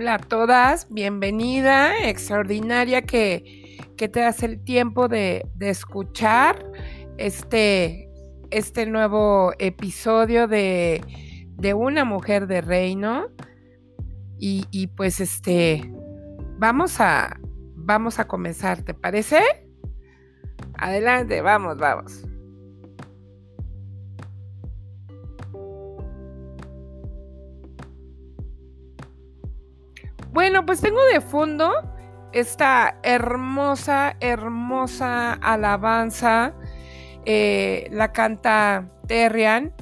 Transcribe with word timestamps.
Hola 0.00 0.14
a 0.14 0.18
todas, 0.18 0.88
bienvenida, 0.88 2.08
extraordinaria 2.08 3.02
que, 3.02 3.76
que 3.98 4.08
te 4.08 4.20
das 4.20 4.42
el 4.42 4.64
tiempo 4.64 5.08
de, 5.08 5.44
escuchar 5.60 6.64
este, 7.18 8.08
este 8.50 8.86
nuevo 8.86 9.52
episodio 9.58 10.48
de, 10.48 11.02
de, 11.58 11.74
Una 11.74 12.06
Mujer 12.06 12.46
de 12.46 12.62
Reino. 12.62 13.26
Y, 14.38 14.64
y, 14.70 14.86
pues 14.86 15.20
este, 15.20 15.92
vamos 16.56 16.98
a, 16.98 17.38
vamos 17.76 18.18
a 18.18 18.26
comenzar, 18.26 18.80
¿te 18.80 18.94
parece? 18.94 19.42
Adelante, 20.78 21.42
vamos, 21.42 21.76
vamos. 21.76 22.24
Bueno, 30.32 30.64
pues 30.64 30.80
tengo 30.80 31.02
de 31.06 31.20
fondo 31.20 31.72
esta 32.32 32.96
hermosa, 33.02 34.16
hermosa 34.20 35.32
alabanza. 35.32 36.54
Eh, 37.26 37.88
la 37.90 38.12
canta 38.12 38.88
Terrian. 39.06 39.72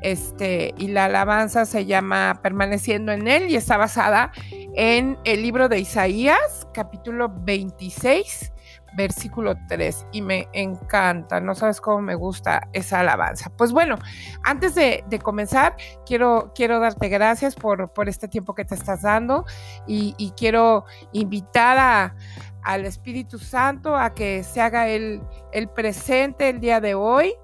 Este, 0.00 0.74
y 0.78 0.88
la 0.88 1.06
alabanza 1.06 1.66
se 1.66 1.84
llama 1.84 2.38
Permaneciendo 2.40 3.10
en 3.10 3.26
él 3.26 3.50
y 3.50 3.56
está 3.56 3.76
basada 3.76 4.30
en 4.76 5.18
el 5.24 5.42
libro 5.42 5.68
de 5.68 5.80
Isaías, 5.80 6.68
capítulo 6.72 7.34
26, 7.40 8.52
versículo 8.94 9.54
3 9.68 10.06
y 10.12 10.22
me 10.22 10.48
encanta, 10.52 11.40
no 11.40 11.54
sabes 11.54 11.80
cómo 11.80 12.00
me 12.00 12.14
gusta 12.14 12.68
esa 12.72 13.00
alabanza. 13.00 13.50
Pues 13.56 13.72
bueno, 13.72 13.96
antes 14.44 14.74
de, 14.74 15.04
comenzar, 15.22 15.76
quiero, 16.06 16.52
quiero 16.54 16.80
darte 16.80 17.08
gracias 17.08 17.54
por, 17.54 17.92
por, 17.92 18.08
este 18.08 18.28
tiempo 18.28 18.54
que 18.54 18.64
te 18.64 18.74
estás 18.74 19.02
dando 19.02 19.44
y, 19.86 20.32
quiero 20.36 20.84
invitar 21.12 21.78
a 21.78 22.14
al 22.62 22.84
Espíritu 22.84 23.38
Santo 23.38 23.96
a 23.96 24.12
que 24.12 24.44
se 24.44 24.60
haga 24.60 24.88
el, 24.88 25.22
el 25.52 25.68
presente 25.70 26.50
el 26.50 26.60
día 26.60 26.80
de 26.80 26.94
hoy 26.94 27.34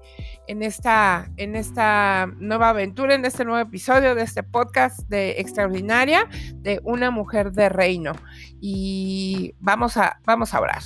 en 0.47 0.61
esta, 0.61 1.31
en 1.37 1.55
esta 1.55 2.27
nueva 2.37 2.69
aventura, 2.69 3.15
en 3.15 3.25
este 3.25 3.45
nuevo 3.45 3.59
episodio 3.59 4.15
de 4.15 4.21
este 4.21 4.43
podcast 4.43 4.99
de 5.07 5.39
Extraordinaria 5.39 6.27
de 6.55 6.79
una 6.83 7.11
mujer 7.11 7.51
de 7.51 7.69
reino. 7.69 8.13
Y 8.61 9.55
vamos 9.59 9.97
a, 9.97 10.19
vamos 10.25 10.53
a 10.53 10.59
orar. 10.59 10.81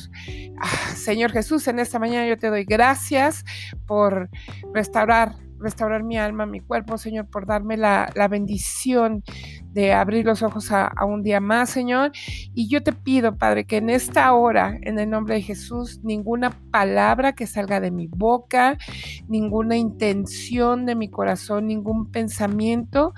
Ah, 0.60 0.96
Señor 0.96 1.32
Jesús, 1.32 1.68
en 1.68 1.80
esta 1.80 2.00
mañana 2.00 2.28
yo 2.28 2.38
te 2.38 2.50
doy 2.50 2.66
gracias 2.66 3.46
por 3.86 4.30
restaurar 4.74 5.36
restaurar 5.60 6.04
mi 6.04 6.18
alma, 6.18 6.46
mi 6.46 6.62
cuerpo, 6.62 6.98
Señor, 6.98 7.28
por 7.28 7.46
darme 7.46 7.78
la, 7.78 8.12
bendición 8.30 9.24
de 9.72 9.94
abrir 9.94 10.26
los 10.26 10.42
ojos 10.42 10.72
a, 10.72 10.92
un 11.06 11.22
día 11.22 11.40
más, 11.40 11.70
Señor. 11.70 12.12
Y 12.54 12.70
yo 12.70 12.82
te 12.82 12.94
pido, 12.94 13.38
Padre, 13.38 13.66
que 13.66 13.78
en 13.78 13.90
esta 13.90 14.32
hora, 14.34 14.78
en 14.82 15.00
el 15.00 15.10
nombre 15.10 15.36
de 15.36 15.42
Jesús, 15.42 16.00
ninguna 16.04 16.52
palabra 16.72 17.34
que 17.34 17.48
salga 17.48 17.80
de 17.80 17.92
mi 17.92 18.08
boca, 18.08 18.78
ninguna 19.28 19.78
intención 19.78 20.86
de 20.86 20.96
mi 20.96 21.10
corazón, 21.10 21.68
ningún 21.68 22.12
pensamiento 22.12 23.14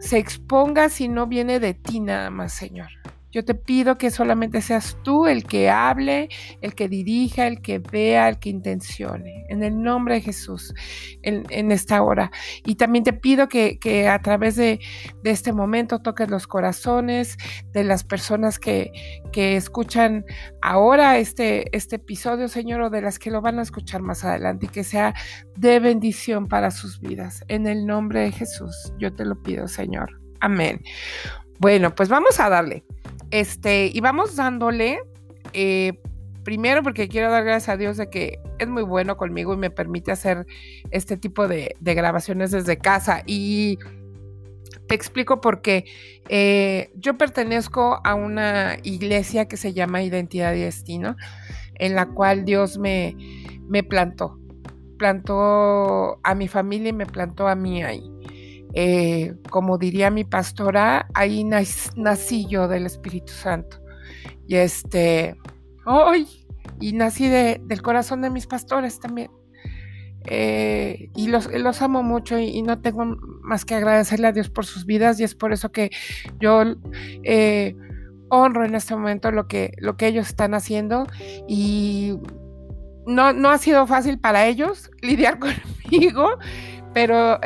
se 0.00 0.18
exponga 0.18 0.88
si 0.88 1.08
no 1.08 1.26
viene 1.26 1.58
de 1.58 1.74
ti 1.74 2.00
nada 2.00 2.30
más, 2.30 2.52
Señor. 2.52 2.88
Yo 3.36 3.44
te 3.44 3.54
pido 3.54 3.98
que 3.98 4.10
solamente 4.10 4.62
seas 4.62 4.96
tú 5.02 5.26
el 5.26 5.44
que 5.44 5.68
hable, 5.68 6.30
el 6.62 6.74
que 6.74 6.88
dirija, 6.88 7.46
el 7.46 7.60
que 7.60 7.80
vea, 7.80 8.30
el 8.30 8.38
que 8.38 8.48
intencione. 8.48 9.44
En 9.50 9.62
el 9.62 9.82
nombre 9.82 10.14
de 10.14 10.20
Jesús, 10.22 10.72
en, 11.20 11.70
esta 11.70 12.02
hora. 12.02 12.30
Y 12.64 12.76
también 12.76 13.04
te 13.04 13.12
pido 13.12 13.46
que, 13.46 14.08
a 14.08 14.22
través 14.22 14.56
de, 14.56 14.80
este 15.22 15.52
momento 15.52 15.98
toques 15.98 16.30
los 16.30 16.46
corazones 16.46 17.36
de 17.72 17.84
las 17.84 18.04
personas 18.04 18.58
que, 18.58 18.90
escuchan 19.34 20.24
ahora 20.62 21.18
este, 21.18 21.76
este 21.76 21.96
episodio, 21.96 22.48
Señor, 22.48 22.80
o 22.80 22.88
de 22.88 23.02
las 23.02 23.18
que 23.18 23.30
lo 23.30 23.42
van 23.42 23.58
a 23.58 23.62
escuchar 23.62 24.00
más 24.00 24.24
adelante 24.24 24.64
y 24.64 24.70
que 24.70 24.82
sea 24.82 25.12
de 25.58 25.78
bendición 25.78 26.46
para 26.46 26.70
sus 26.70 27.00
vidas. 27.00 27.44
En 27.48 27.66
el 27.66 27.84
nombre 27.84 28.20
de 28.20 28.32
Jesús, 28.32 28.94
yo 28.98 29.12
te 29.14 29.26
lo 29.26 29.42
pido, 29.42 29.68
Señor. 29.68 30.22
Amén. 30.40 30.80
Bueno, 31.58 31.94
pues 31.94 32.08
vamos 32.08 32.38
a 32.40 32.48
darle. 32.48 32.84
Este, 33.30 33.90
y 33.92 34.00
vamos 34.00 34.36
dándole, 34.36 35.00
eh, 35.52 35.98
primero 36.44 36.82
porque 36.82 37.08
quiero 37.08 37.30
dar 37.30 37.44
gracias 37.44 37.70
a 37.70 37.76
Dios 37.76 37.96
de 37.96 38.08
que 38.08 38.38
es 38.58 38.68
muy 38.68 38.82
bueno 38.82 39.16
conmigo 39.16 39.52
y 39.54 39.56
me 39.56 39.70
permite 39.70 40.12
hacer 40.12 40.46
este 40.90 41.16
tipo 41.16 41.48
de, 41.48 41.76
grabaciones 41.80 42.50
desde 42.50 42.78
casa. 42.78 43.22
Y 43.26 43.78
te 44.86 44.94
explico 44.94 45.40
por 45.40 45.62
qué. 45.62 45.86
Eh, 46.28 46.90
yo 46.94 47.18
pertenezco 47.18 48.00
a 48.04 48.14
una 48.14 48.76
iglesia 48.82 49.48
que 49.48 49.56
se 49.56 49.72
llama 49.72 50.02
Identidad 50.02 50.54
y 50.54 50.60
Destino, 50.60 51.16
en 51.74 51.94
la 51.94 52.06
cual 52.06 52.44
Dios 52.44 52.78
me, 52.78 53.16
me 53.68 53.82
plantó. 53.82 54.38
Plantó 54.98 56.20
a 56.22 56.34
mi 56.34 56.48
familia 56.48 56.90
y 56.90 56.94
me 56.94 57.06
plantó 57.06 57.48
a 57.48 57.54
mí 57.54 57.82
ahí. 57.82 58.15
Eh, 58.78 59.34
como 59.48 59.78
diría 59.78 60.10
mi 60.10 60.24
pastora, 60.24 61.08
ahí 61.14 61.44
nací 61.44 62.46
yo 62.46 62.68
del 62.68 62.84
Espíritu 62.84 63.32
Santo. 63.32 63.78
Y 64.46 64.56
este, 64.56 65.34
hoy, 65.86 66.28
y 66.78 66.92
nací 66.92 67.26
del 67.26 67.80
corazón 67.80 68.20
de 68.20 68.28
mis 68.28 68.46
pastores 68.46 69.00
también. 69.00 69.30
Eh, 70.26 71.08
y 71.16 71.28
los, 71.28 71.48
amo 71.80 72.02
mucho 72.02 72.38
y, 72.38 72.60
no 72.60 72.82
tengo 72.82 73.16
más 73.42 73.64
que 73.64 73.76
agradecerle 73.76 74.26
a 74.26 74.32
Dios 74.32 74.50
por 74.50 74.66
sus 74.66 74.84
vidas 74.84 75.18
y 75.20 75.24
es 75.24 75.34
por 75.34 75.54
eso 75.54 75.72
que 75.72 75.90
yo 76.38 76.62
eh, 77.22 77.74
honro 78.28 78.64
en 78.66 78.74
este 78.74 78.94
momento 78.94 79.30
lo 79.30 79.46
que, 79.46 79.72
lo 79.78 79.96
que 79.96 80.08
ellos 80.08 80.26
están 80.26 80.52
haciendo 80.52 81.06
y 81.48 82.18
no, 83.06 83.32
no 83.32 83.48
ha 83.48 83.58
sido 83.58 83.86
fácil 83.86 84.18
para 84.18 84.46
ellos 84.46 84.90
lidiar 85.00 85.38
conmigo, 85.88 86.38
pero 86.92 87.40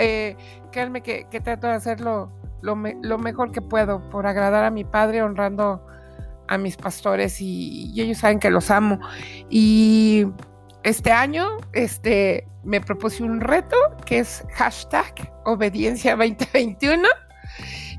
créanme 0.71 1.03
que, 1.03 1.25
trato 1.43 1.67
de 1.67 1.75
hacerlo 1.75 2.33
lo, 2.63 2.77
mejor 2.77 3.53
que 3.53 3.63
puedo 3.63 4.09
por 4.11 4.27
agradar 4.27 4.65
a 4.65 4.71
mi 4.71 4.85
padre, 4.85 5.23
honrando 5.23 5.87
a 6.49 6.59
mis 6.59 6.77
pastores 6.77 7.41
y, 7.41 7.93
ellos 8.01 8.19
saben 8.19 8.39
que 8.39 8.51
los 8.51 8.71
amo. 8.71 9.01
Y 9.49 10.27
este 10.83 11.13
año 11.13 11.59
este, 11.73 12.47
me 12.65 12.81
propuse 12.81 13.23
un 13.23 13.41
reto 13.41 13.77
que 14.05 14.21
es 14.21 14.45
hashtag 14.55 15.33
obediencia 15.45 16.17
2021 16.17 17.09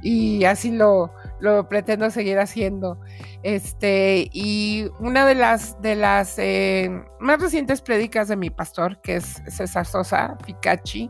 y 0.02 0.44
así 0.46 0.72
lo, 0.72 1.14
lo 1.42 1.68
pretendo 1.68 2.10
seguir 2.10 2.40
haciendo. 2.40 3.00
Este, 3.44 4.30
y 4.32 4.86
una 5.00 5.26
de 5.26 5.36
las, 5.36 5.82
de 5.82 5.96
las 5.96 6.38
eh, 6.38 6.90
más 7.20 7.42
recientes 7.42 7.82
prédicas 7.82 8.28
de 8.28 8.38
mi 8.38 8.50
pastor, 8.50 9.02
que 9.02 9.18
es 9.18 9.42
César 9.48 9.86
Sosa 9.86 10.38
Picachi, 10.46 11.10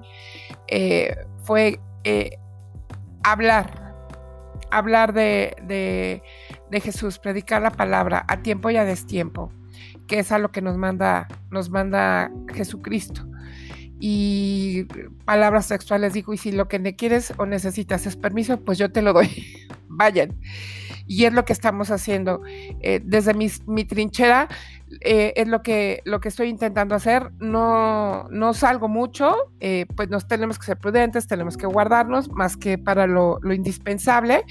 eh, 0.67 1.15
fue 1.43 1.79
eh, 2.05 2.37
hablar, 3.23 3.93
hablar 4.71 5.13
de, 5.13 5.53
de, 6.69 6.81
Jesús, 6.81 7.19
predicar 7.19 7.61
la 7.61 7.71
palabra 7.71 8.25
a 8.27 8.41
tiempo 8.41 8.69
y 8.69 8.77
a 8.77 8.85
destiempo, 8.85 9.51
que 10.07 10.19
es 10.19 10.31
a 10.31 10.39
lo 10.39 10.51
que 10.51 10.61
nos 10.61 10.77
manda, 10.77 11.27
nos 11.49 11.69
manda 11.69 12.31
Jesucristo. 12.53 13.27
Y 14.03 14.85
palabras 15.25 15.67
sexuales 15.67 16.13
dijo, 16.13 16.33
y 16.33 16.37
si 16.37 16.51
lo 16.51 16.67
que 16.67 16.95
quieres 16.95 17.33
o 17.37 17.45
necesitas 17.45 18.07
es 18.07 18.15
permiso, 18.15 18.59
pues 18.61 18.79
yo 18.79 18.91
te 18.91 19.01
lo 19.01 19.13
doy. 19.13 19.29
Vayan. 19.91 20.35
Y 21.07 21.25
es 21.25 21.33
lo 21.33 21.43
que 21.45 21.53
estamos 21.53 21.91
haciendo. 21.91 22.41
Eh, 22.47 23.01
desde 23.03 23.33
mi, 23.33 23.49
trinchera 23.85 24.47
eh, 25.01 25.33
es 25.35 25.47
lo 25.47 25.61
que, 25.61 26.01
lo 26.05 26.19
que 26.21 26.29
estoy 26.29 26.47
intentando 26.47 26.95
hacer. 26.95 27.31
No, 27.39 28.27
no 28.29 28.53
salgo 28.53 28.87
mucho, 28.87 29.35
eh, 29.59 29.85
pues 29.95 30.09
nos 30.09 30.27
tenemos 30.27 30.57
que 30.57 30.65
ser 30.65 30.77
prudentes, 30.77 31.27
tenemos 31.27 31.57
que 31.57 31.67
guardarnos 31.67 32.29
más 32.29 32.55
que 32.55 32.77
para 32.77 33.07
lo, 33.07 33.39
indispensable, 33.51 34.45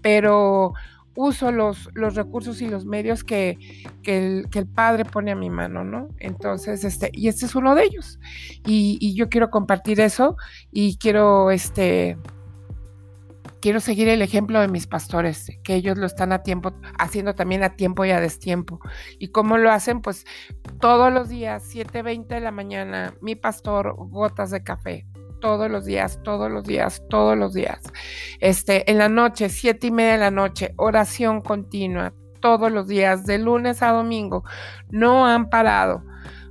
pero 0.00 0.74
uso 1.16 1.50
los, 1.50 1.88
los, 1.94 2.14
recursos 2.14 2.60
y 2.60 2.68
los 2.68 2.84
medios 2.84 3.24
que, 3.24 3.58
el, 4.04 4.46
Padre 4.74 5.06
pone 5.06 5.32
a 5.32 5.34
mi 5.34 5.50
mano, 5.50 5.82
¿no? 5.82 6.08
Entonces, 6.18 6.84
este, 6.84 7.10
y 7.12 7.28
este 7.28 7.46
es 7.46 7.54
uno 7.54 7.74
de 7.74 7.84
ellos. 7.84 8.20
Y, 8.66 8.98
y 9.00 9.14
yo 9.14 9.28
quiero 9.28 9.50
compartir 9.50 10.00
eso 10.00 10.36
y 10.70 10.98
quiero, 10.98 11.50
este, 11.50 12.18
quiero 13.66 13.80
seguir 13.80 14.08
el 14.08 14.22
ejemplo 14.22 14.60
de 14.60 14.68
mis 14.68 14.86
pastores, 14.86 15.50
que 15.64 15.74
ellos 15.74 15.98
lo 15.98 16.06
están 16.06 16.30
a 16.30 16.44
tiempo, 16.44 16.72
haciendo 17.00 17.34
también 17.34 17.64
a 17.64 17.74
tiempo 17.74 18.04
y 18.04 18.12
a 18.12 18.20
destiempo. 18.20 18.78
¿Y 19.18 19.32
cómo 19.32 19.58
lo 19.58 19.72
hacen? 19.72 20.02
Pues 20.02 20.24
todos 20.78 21.12
los 21.12 21.28
días, 21.28 21.74
7.20 21.74 22.28
de 22.28 22.40
la 22.40 22.52
mañana, 22.52 23.16
mi 23.20 23.34
pastor, 23.34 23.96
gotas 23.98 24.52
de 24.52 24.62
café. 24.62 25.04
Todos 25.40 25.68
los 25.68 25.84
días, 25.84 26.20
todos 26.22 26.48
los 26.48 26.62
días, 26.62 27.02
todos 27.10 27.36
los 27.36 27.54
días. 27.54 27.80
Este, 28.38 28.88
en 28.88 28.98
la 28.98 29.08
noche, 29.08 29.48
siete 29.48 29.88
y 29.88 29.90
media 29.90 30.12
de 30.12 30.18
la 30.18 30.30
noche, 30.30 30.72
oración 30.76 31.40
continua, 31.40 32.14
todos 32.40 32.70
los 32.70 32.86
días, 32.86 33.26
de 33.26 33.38
lunes 33.38 33.82
a 33.82 33.90
domingo. 33.90 34.44
No 34.90 35.26
han 35.26 35.50
parado 35.50 36.04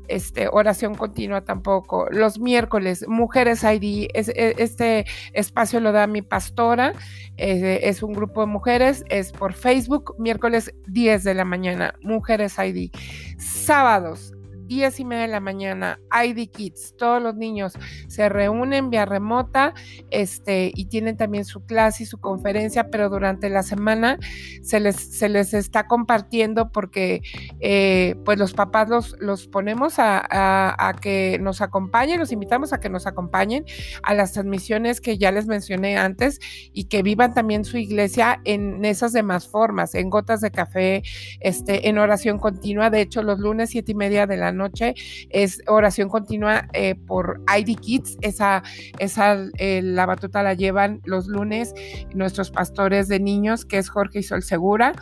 este, 0.07 0.48
oración 0.52 0.96
continua 0.96 1.42
tampoco. 1.42 2.07
Los 2.12 2.40
miércoles, 2.40 3.06
Mujeres 3.07 3.63
ID, 3.63 4.07
e, 4.13 4.56
este 4.57 5.06
espacio 5.34 5.80
lo 5.80 5.92
da 5.92 6.07
mi 6.07 6.22
pastora, 6.22 6.94
eh, 7.38 7.80
es 7.84 8.04
un 8.04 8.13
grupo 8.13 8.42
de 8.42 8.48
mujeres, 8.48 9.04
es 9.10 9.31
por 9.31 9.54
Facebook, 9.54 10.16
miércoles 10.19 10.74
10 10.88 11.24
de 11.24 11.34
la 11.34 11.46
mañana, 11.46 11.96
Mujeres 12.02 12.56
ID. 12.57 12.92
Sábados, 13.38 14.35
10 14.68 15.00
y 15.00 15.06
media 15.06 15.24
de 15.24 15.28
la 15.30 15.40
mañana, 15.40 16.00
ID 16.12 16.50
Kids, 16.50 16.96
todos 16.98 17.22
los 17.22 17.36
niños 17.36 17.74
se 18.08 18.30
reúnen 18.30 18.90
vía 18.90 19.06
remota 19.06 19.74
este, 20.12 20.72
y 20.76 20.86
tienen 20.86 21.18
también 21.18 21.46
su 21.46 21.66
clase 21.66 22.04
y 22.04 22.06
su 22.06 22.20
conferencia, 22.20 22.90
pero 22.90 23.10
durante 23.10 23.50
la 23.50 23.64
semana 23.64 24.18
se 24.62 24.80
les, 24.80 24.96
se 24.96 25.30
les 25.30 25.54
está 25.54 25.88
compartiendo 25.88 26.72
porque 26.72 27.22
eh, 27.60 28.16
pues 28.26 28.38
los 28.38 28.54
papás 28.54 28.90
los, 28.90 29.16
los 29.20 29.48
ponemos 29.48 30.00
a, 30.00 30.26
a, 30.30 30.94
que 30.94 31.38
nos 31.42 31.62
acompañen, 31.62 32.20
los 32.20 32.32
invitamos 32.32 32.74
a 32.74 32.80
que 32.80 32.90
nos 32.90 33.08
acompañen 33.08 33.66
a 34.04 34.14
las 34.14 34.34
transmisiones 34.34 35.02
que 35.02 35.18
ya 35.18 35.32
les 35.32 35.48
mencioné 35.48 35.98
antes 35.98 36.40
y 36.74 36.86
que 36.86 37.04
vivan 37.04 37.34
también 37.34 37.66
su 37.66 37.78
iglesia 37.78 38.42
en 38.44 38.84
esas 38.86 39.14
demás 39.14 39.48
formas, 39.48 39.96
en 39.96 40.10
gotas 40.10 40.42
de 40.42 40.52
café, 40.52 41.04
este, 41.40 41.90
en 41.90 41.98
oración 41.98 42.40
continua. 42.40 42.90
De 42.90 43.02
hecho, 43.02 43.24
los 43.24 43.40
lunes 43.40 43.70
siete 43.70 43.92
y 43.92 43.96
media 43.96 44.28
de 44.28 44.38
la 44.38 44.52
noche 44.56 44.96
es 45.30 45.62
oración 45.68 46.10
continua 46.10 46.68
eh, 46.74 46.96
por 46.96 47.42
ID 47.56 47.78
Kids. 47.78 48.18
Esa, 48.22 48.63
esa 49.00 49.38
eh, 49.57 49.81
la 49.84 50.06
batuta 50.06 50.44
la 50.44 50.54
llevan 50.54 51.02
los 51.06 51.28
lunes 51.28 51.74
nuestros 52.13 52.52
pastores 52.52 53.07
de 53.07 53.19
niños, 53.19 53.66
que 53.66 53.78
es 53.78 53.90
Jorge 53.90 54.19
y 54.19 54.24
Sol 54.24 54.44
Segura 54.44 54.94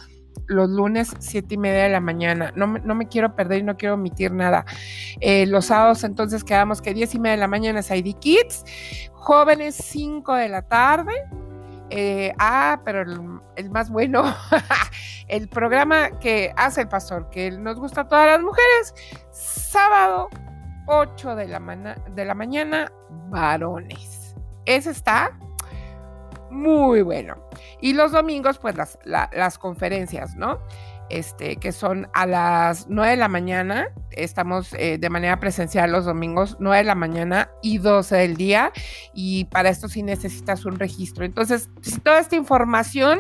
los 0.48 0.70
lunes, 0.70 1.14
siete 1.20 1.56
y 1.56 1.58
media 1.58 1.84
de 1.84 1.90
la 1.90 2.00
mañana. 2.00 2.52
No, 2.56 2.68
no, 2.68 2.96
me 2.96 3.08
quiero 3.08 3.36
perder 3.36 3.60
y 3.60 3.64
no 3.64 3.78
quiero 3.78 3.96
omitir 3.96 4.32
nada. 4.32 4.66
Eh, 5.20 5.46
los 5.46 5.66
sábados, 5.66 6.04
entonces, 6.04 6.44
quedamos 6.44 6.82
que 6.82 6.94
diez 6.94 7.14
y 7.16 7.20
media 7.20 7.36
de 7.36 7.42
la 7.42 7.48
mañana 7.48 7.80
es 7.80 7.92
ID 7.92 8.16
Kids. 8.20 8.66
Jóvenes, 9.14 9.76
5 9.76 10.34
de 10.36 10.50
la 10.50 10.64
tarde. 10.64 11.14
Eh, 11.90 12.34
ah, 12.40 12.82
pero 12.84 13.04
el, 13.56 13.70
más 13.70 13.90
bueno, 13.90 14.24
el 15.28 15.48
programa 15.48 16.20
que 16.20 16.54
hace 16.56 16.82
el 16.82 16.90
pastor, 16.90 17.30
que 17.30 17.52
nos 17.52 17.80
gusta 17.80 18.02
a 18.02 18.08
todas 18.08 18.28
las 18.28 18.42
mujeres, 18.42 18.94
sábado 19.32 20.30
8 20.88 21.36
de 21.36 21.48
la, 21.48 21.60
de 22.12 22.26
la 22.26 22.34
mañana, 22.34 22.92
varones. 23.30 24.36
Ese 24.66 24.92
está 24.92 25.38
muy 26.50 27.02
bueno. 27.02 27.36
Y 27.82 27.94
los 27.94 28.12
domingos, 28.12 28.60
pues 28.60 28.76
las, 28.76 28.98
las 29.04 29.58
conferencias, 29.58 30.36
¿no? 30.36 30.60
Este, 31.10 31.58
que 31.58 31.72
son 31.72 32.08
a 32.14 32.26
las 32.26 32.88
9 32.90 33.12
de 33.12 33.18
la 33.18 33.28
mañana. 33.28 33.88
Estamos 34.12 34.74
eh, 34.74 34.98
de 34.98 35.10
manera 35.10 35.40
presencial 35.40 35.92
los 35.92 36.06
domingos, 36.06 36.58
9 36.60 36.78
de 36.78 36.84
la 36.84 36.96
mañana 36.96 37.50
y 37.62 37.78
12 37.78 38.16
del 38.16 38.38
día. 38.38 38.72
Y 39.14 39.46
para 39.46 39.70
esto 39.70 39.88
sí 39.88 40.04
necesitas 40.04 40.66
un 40.66 40.80
registro. 40.80 41.26
Entonces, 41.26 41.70
si 41.82 42.00
toda 42.00 42.20
esta 42.20 42.36
información 42.36 43.20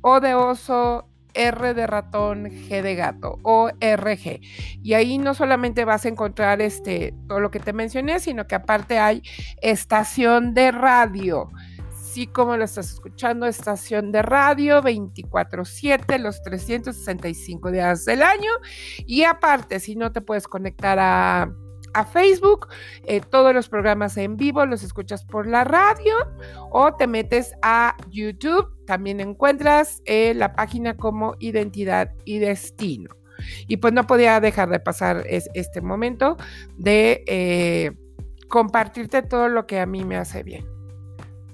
O 0.03 0.21
de 0.21 0.35
oso, 0.35 1.11
R 1.35 1.75
de 1.75 1.87
ratón, 1.87 2.47
G 2.47 2.83
de 2.83 2.95
gato, 2.95 3.39
ORG. 3.43 4.41
Y 4.83 4.95
ahí 4.95 5.19
no 5.19 5.35
solamente 5.35 5.85
vas 5.85 6.05
a 6.05 6.09
encontrar 6.09 6.63
este, 6.63 7.15
todo 7.29 7.41
lo 7.41 7.51
que 7.51 7.61
te 7.61 7.73
mencioné, 7.73 8.21
sino 8.21 8.47
que 8.47 8.55
aparte 8.55 8.99
hay 8.99 9.23
estación 9.61 10.55
de 10.55 10.73
radio. 10.73 11.51
Sí, 12.03 12.27
como 12.27 12.57
lo 12.57 12.65
estás 12.65 12.93
escuchando, 12.93 13.47
estación 13.47 14.11
de 14.11 14.23
radio 14.23 14.83
24/7, 14.83 16.19
los 16.19 16.43
365 16.43 17.71
días 17.71 18.05
del 18.05 18.23
año. 18.23 18.51
Y 19.07 19.23
aparte, 19.23 19.79
si 19.79 19.95
no 19.95 20.11
te 20.11 20.21
puedes 20.21 20.49
conectar 20.49 20.99
a 20.99 21.53
a 21.95 22.05
Facebook. 22.05 22.69
Eh, 23.05 23.21
todos 23.21 23.55
los 23.55 23.69
programas 23.69 24.17
en 24.17 24.37
vivo 24.37 24.65
los 24.67 24.83
escuchas 24.83 25.25
por 25.25 25.47
la 25.47 25.65
radio 25.65 26.15
o 26.71 26.95
te 26.95 27.07
metes 27.07 27.55
a 27.63 27.97
YouTube. 28.11 28.69
También 28.87 29.21
encuentras 29.21 30.03
eh, 30.05 30.35
la 30.35 30.55
página 30.55 30.97
como 30.97 31.35
Identidad 31.39 32.13
y 32.25 32.39
Destino. 32.39 33.15
Y 33.67 33.79
pues 33.79 33.95
no 33.95 34.07
podía 34.07 34.41
dejar 34.41 34.69
de 34.69 34.81
pasar 34.81 35.25
este 35.27 35.81
momento 35.81 36.37
de 36.77 37.25
eh, 37.27 37.93
compartirte 38.49 39.23
todo 39.23 39.49
lo 39.49 39.67
que 39.67 39.81
a 39.81 39.87
mí 39.87 40.05
me 40.05 40.17
hace 40.17 40.43
bien. 40.43 40.67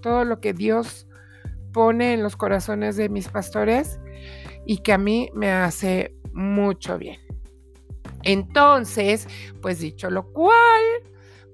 Todo 0.00 0.24
lo 0.24 0.40
que 0.40 0.52
Dios 0.52 1.06
pone 1.72 2.14
en 2.14 2.22
los 2.22 2.36
corazones 2.36 2.96
de 2.96 3.08
mis 3.08 3.28
pastores 3.28 4.00
y 4.64 4.78
que 4.78 4.92
a 4.92 4.98
mí 4.98 5.30
me 5.34 5.52
hace 5.52 6.16
mucho 6.32 6.98
bien. 6.98 7.25
Entonces, 8.26 9.28
pues 9.62 9.78
dicho 9.78 10.10
lo 10.10 10.32
cual, 10.32 10.82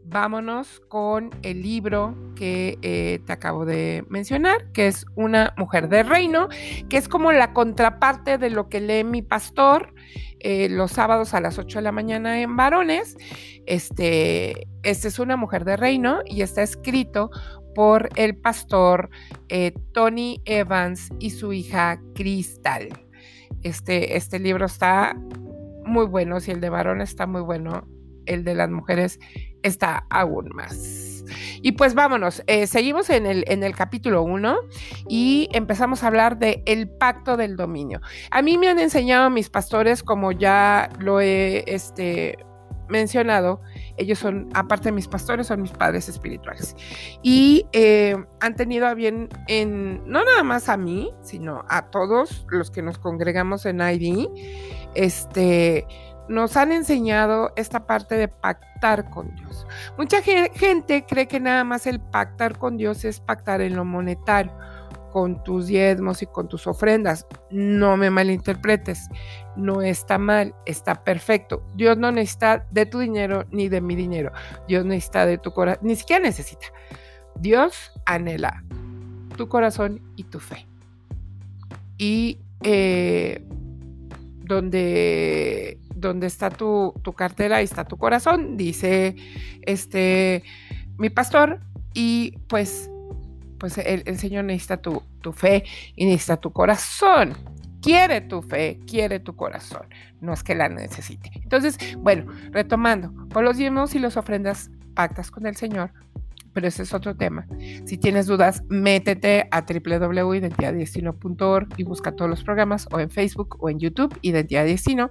vámonos 0.05 0.81
con 0.89 1.31
el 1.43 1.63
libro 1.63 2.15
que 2.35 2.79
eh, 2.81 3.21
te 3.27 3.33
acabo 3.33 3.67
de 3.67 4.05
mencionar, 4.09 4.73
que 4.73 4.87
es 4.87 5.05
Una 5.15 5.53
mujer 5.59 5.91
de 5.91 6.03
reino, 6.03 6.49
que 6.89 6.97
es 6.97 7.09
como 7.09 7.31
la 7.31 7.53
contraparte 7.53 8.39
de 8.39 8.49
lo 8.49 8.71
que 8.71 8.81
lee 8.81 9.05
mi 9.05 9.21
pastor 9.21 9.95
eh, 10.41 10.69
los 10.71 10.93
sábados 10.93 11.35
a 11.35 11.41
las 11.41 11.59
8 11.59 11.79
de 11.79 11.83
la 11.83 11.93
mañana 11.93 12.41
en 12.41 12.57
varones. 12.57 13.17
Este, 13.67 14.67
este 14.83 15.09
es 15.09 15.19
Una 15.19 15.37
mujer 15.37 15.67
de 15.67 15.77
reino 15.77 16.21
y 16.25 16.41
está 16.41 16.63
escrito 16.63 17.31
por 17.75 18.09
el 18.17 18.35
pastor 18.35 19.11
eh, 19.51 19.73
Tony 19.93 20.41
Evans 20.47 21.11
y 21.19 21.31
su 21.31 21.53
hija 21.53 22.01
Crystal. 22.15 22.89
Este, 23.63 24.17
este 24.17 24.39
libro 24.39 24.67
está 24.67 25.15
muy 25.93 26.07
bueno, 26.07 26.41
si 26.41 26.51
el 26.51 26.61
de 26.61 26.71
varón 26.71 27.01
está 27.01 27.27
muy 27.27 27.43
bueno, 27.43 27.87
el 28.27 28.45
de 28.45 28.55
las 28.55 28.71
mujeres 28.71 29.21
está 29.63 30.07
aún 30.11 30.49
más. 30.55 31.25
Y 31.63 31.73
pues 31.73 31.95
vámonos, 31.95 32.43
eh, 32.47 32.67
seguimos 32.67 33.09
en 33.11 33.27
el, 33.27 33.45
en 33.47 33.63
el 33.63 33.77
capítulo 33.77 34.23
1 34.23 34.57
y 35.09 35.49
empezamos 35.53 36.03
a 36.03 36.09
hablar 36.09 36.39
de 36.39 36.63
el 36.67 36.89
pacto 36.89 37.37
del 37.37 37.57
dominio. 37.57 38.01
A 38.31 38.43
mí 38.43 38.59
me 38.59 38.69
han 38.69 38.79
enseñado 38.79 39.31
mis 39.31 39.49
pastores, 39.49 40.03
como 40.03 40.33
ya 40.33 40.91
lo 40.99 41.21
he 41.21 41.65
este, 41.67 42.39
mencionado, 42.89 43.61
ellos 43.97 44.19
son, 44.19 44.49
aparte 44.55 44.87
de 44.87 44.93
mis 44.93 45.09
pastores, 45.09 45.47
son 45.47 45.63
mis 45.63 45.73
padres 45.73 46.09
espirituales. 46.09 46.77
Y 47.23 47.67
eh, 47.73 48.17
han 48.41 48.57
tenido 48.57 48.87
a 48.87 48.95
bien 48.95 49.29
en, 49.49 50.03
no 50.07 50.25
nada 50.25 50.43
más 50.43 50.69
a 50.69 50.77
mí, 50.77 51.13
sino 51.23 51.65
a 51.69 51.91
todos 51.91 52.47
los 52.49 52.71
que 52.71 52.83
nos 52.83 52.99
congregamos 52.99 53.67
en 53.67 53.81
ID, 53.81 54.29
este, 54.95 55.87
nos 56.29 56.57
han 56.57 56.73
enseñado 56.73 57.53
esta 57.57 57.87
parte 57.87 58.17
de 58.17 58.29
pactar 58.29 59.11
con 59.11 59.35
Dios. 59.35 59.67
Mucha 59.99 60.23
gente 60.23 61.05
cree 61.07 61.27
que 61.27 61.41
nada 61.41 61.65
más 61.65 61.87
el 61.87 62.01
pactar 62.01 62.59
con 62.59 62.77
Dios 62.77 63.05
es 63.05 63.21
pactar 63.21 63.61
en 63.61 63.77
lo 63.77 63.85
monetario, 63.85 64.53
con 65.13 65.43
tus 65.45 65.67
diezmos 65.67 66.23
y 66.23 66.27
con 66.27 66.49
tus 66.49 66.67
ofrendas. 66.67 67.27
No 67.51 67.97
me 67.97 68.11
malinterpretes, 68.11 69.09
no 69.57 69.83
está 69.83 70.19
mal, 70.19 70.55
está 70.67 71.05
perfecto. 71.05 71.65
Dios 71.75 71.99
no 71.99 72.11
necesita 72.11 72.67
de 72.71 72.87
tu 72.87 72.99
dinero 72.99 73.45
ni 73.51 73.69
de 73.69 73.81
mi 73.81 73.95
dinero. 73.95 74.33
Dios 74.67 74.85
necesita 74.85 75.27
de 75.27 75.39
tu 75.39 75.53
corazón, 75.53 75.87
ni 75.87 75.97
siquiera 75.97 76.23
necesita. 76.23 76.67
Dios 77.37 77.93
anhela 78.07 78.65
tu 79.37 79.49
corazón 79.49 80.01
y 80.17 80.25
tu 80.25 80.41
fe. 80.41 80.67
Y 81.99 82.41
eh, 82.63 83.45
donde, 84.45 85.79
donde 85.95 86.27
está 86.27 86.51
tu, 86.51 86.95
cartera, 87.17 87.57
ahí 87.57 87.65
está 87.65 87.85
tu 87.85 87.97
corazón, 87.97 88.57
dice 88.57 89.17
este 89.63 90.43
mi 90.99 91.11
pastor, 91.11 91.61
y 91.95 92.39
pues, 92.49 92.91
pues 93.63 93.79
el, 93.79 94.19
Señor 94.19 94.43
necesita 94.43 94.79
tu, 94.79 95.05
fe 95.33 95.63
y 95.95 96.05
necesita 96.05 96.37
tu 96.37 96.53
corazón 96.53 97.33
quiere 97.81 98.21
tu 98.21 98.43
fe, 98.43 98.81
quiere 98.89 99.21
tu 99.21 99.37
corazón, 99.37 99.87
no 100.21 100.33
es 100.33 100.43
que 100.43 100.55
la 100.55 100.69
necesite. 100.69 101.31
Entonces, 101.43 101.79
bueno, 101.99 102.33
retomando, 102.51 103.13
con 103.33 103.45
los 103.45 103.57
diezmos 103.57 103.95
y 103.95 104.01
las 104.01 104.17
ofrendas 104.17 104.71
pactas 104.95 105.31
con 105.31 105.47
el 105.47 105.57
Señor 105.57 105.93
pero 106.53 106.69
ese 106.69 106.83
es 106.83 106.93
otro 106.93 107.17
tema. 107.17 107.47
Si 107.87 107.97
tienes 107.97 108.27
dudas, 108.27 108.63
métete 108.69 109.49
a 109.51 109.63
www.identidaddestino.org 109.63 111.69
y 111.79 111.85
busca 111.85 112.13
todos 112.13 112.31
los 112.31 112.45
programas 112.45 112.87
o 112.93 113.01
en 113.01 113.09
Facebook 113.09 113.57
o 113.61 113.71
en 113.71 113.79
YouTube, 113.79 114.15
Identidad 114.21 114.67
Destino. 114.67 115.11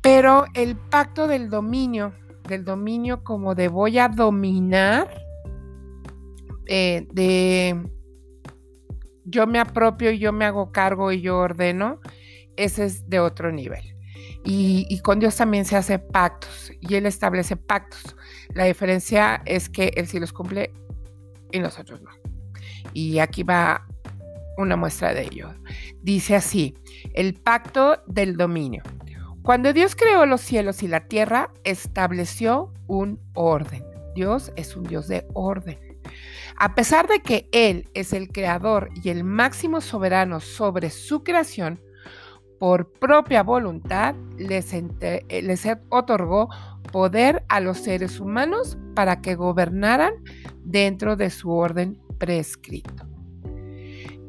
Pero 0.00 0.44
el 0.54 0.76
pacto 0.76 1.26
del 1.26 1.50
dominio, 1.50 2.12
del 2.48 2.64
dominio 2.64 3.24
como 3.24 3.56
de 3.56 3.66
voy 3.66 3.98
a 3.98 4.08
dominar, 4.08 5.25
eh, 6.66 7.06
de 7.12 7.82
yo 9.24 9.46
me 9.46 9.58
apropio 9.58 10.10
y 10.12 10.18
yo 10.18 10.32
me 10.32 10.44
hago 10.44 10.72
cargo 10.72 11.12
y 11.12 11.20
yo 11.20 11.38
ordeno, 11.38 12.00
ese 12.56 12.84
es 12.84 13.10
de 13.10 13.20
otro 13.20 13.52
nivel. 13.52 13.96
Y, 14.48 15.00
con 15.00 15.18
Dios 15.18 15.34
también 15.34 15.64
se 15.64 15.74
hace 15.76 15.98
pactos 15.98 16.70
y 16.80 16.94
Él 16.94 17.06
establece 17.06 17.56
pactos. 17.56 18.16
La 18.54 18.64
diferencia 18.64 19.42
es 19.44 19.68
que 19.68 19.92
Él 19.96 20.06
sí 20.06 20.20
los 20.20 20.32
cumple 20.32 20.72
y 21.50 21.58
nosotros 21.58 22.00
no. 22.00 22.10
Y 22.92 23.18
aquí 23.18 23.42
va 23.42 23.88
una 24.56 24.76
muestra 24.76 25.12
de 25.14 25.22
ello. 25.22 25.52
Dice 26.00 26.36
así, 26.36 26.76
el 27.14 27.34
pacto 27.34 28.04
del 28.06 28.36
dominio. 28.36 28.84
Cuando 29.42 29.72
Dios 29.72 29.96
creó 29.96 30.26
los 30.26 30.42
cielos 30.42 30.84
y 30.84 30.88
la 30.88 31.08
tierra, 31.08 31.52
estableció 31.64 32.72
un 32.86 33.20
orden. 33.34 33.84
Dios 34.14 34.52
es 34.54 34.76
un 34.76 34.84
Dios 34.84 35.08
de 35.08 35.26
orden. 35.34 35.78
A 36.56 36.74
pesar 36.74 37.06
de 37.06 37.20
que 37.20 37.48
Él 37.52 37.88
es 37.94 38.12
el 38.12 38.28
creador 38.28 38.90
y 39.02 39.10
el 39.10 39.24
máximo 39.24 39.80
soberano 39.80 40.40
sobre 40.40 40.90
su 40.90 41.22
creación, 41.22 41.80
por 42.58 42.90
propia 42.92 43.42
voluntad 43.42 44.14
les, 44.38 44.72
eh, 44.72 45.24
les, 45.42 45.68
otorgó 45.90 46.48
poder 46.90 47.44
a 47.48 47.60
los 47.60 47.78
seres 47.78 48.20
humanos 48.20 48.78
para 48.94 49.20
que 49.20 49.34
gobernaran 49.34 50.14
dentro 50.64 51.16
de 51.16 51.30
su 51.30 51.50
orden 51.50 52.00
prescrito. 52.18 53.06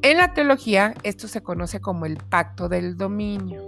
En 0.02 0.18
la 0.18 0.34
teología 0.34 0.94
esto 1.04 1.28
se 1.28 1.42
conoce 1.42 1.80
como 1.80 2.06
el 2.06 2.18
pacto 2.18 2.70
del 2.70 2.98
dominio, 2.98 3.64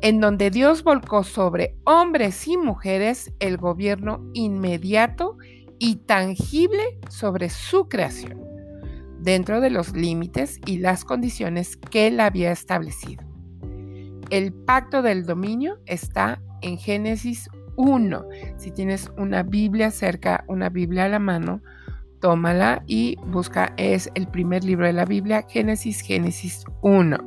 en 0.00 0.20
donde 0.20 0.50
Dios 0.50 0.82
volcó 0.82 1.22
sobre 1.24 1.76
hombres 1.84 2.46
y 2.46 2.56
mujeres 2.56 3.32
el 3.38 3.56
gobierno 3.56 4.20
inmediato 4.34 5.38
y 5.40 5.53
tangible 5.96 6.98
sobre 7.08 7.50
su 7.50 7.88
creación, 7.88 8.42
dentro 9.20 9.60
de 9.60 9.70
los 9.70 9.94
límites 9.94 10.60
y 10.66 10.78
las 10.78 11.04
condiciones 11.04 11.76
que 11.76 12.06
él 12.08 12.20
había 12.20 12.50
establecido. 12.50 13.24
El 14.30 14.52
pacto 14.52 15.02
del 15.02 15.26
dominio 15.26 15.78
está 15.86 16.40
en 16.62 16.78
Génesis 16.78 17.48
1. 17.76 18.24
Si 18.56 18.70
tienes 18.70 19.10
una 19.18 19.42
Biblia 19.42 19.90
cerca, 19.90 20.44
una 20.48 20.70
Biblia 20.70 21.04
a 21.04 21.08
la 21.08 21.18
mano, 21.18 21.60
tómala 22.20 22.82
y 22.86 23.16
busca, 23.26 23.74
es 23.76 24.10
el 24.14 24.26
primer 24.26 24.64
libro 24.64 24.86
de 24.86 24.94
la 24.94 25.04
Biblia, 25.04 25.44
Génesis, 25.46 26.00
Génesis 26.00 26.64
1, 26.80 27.18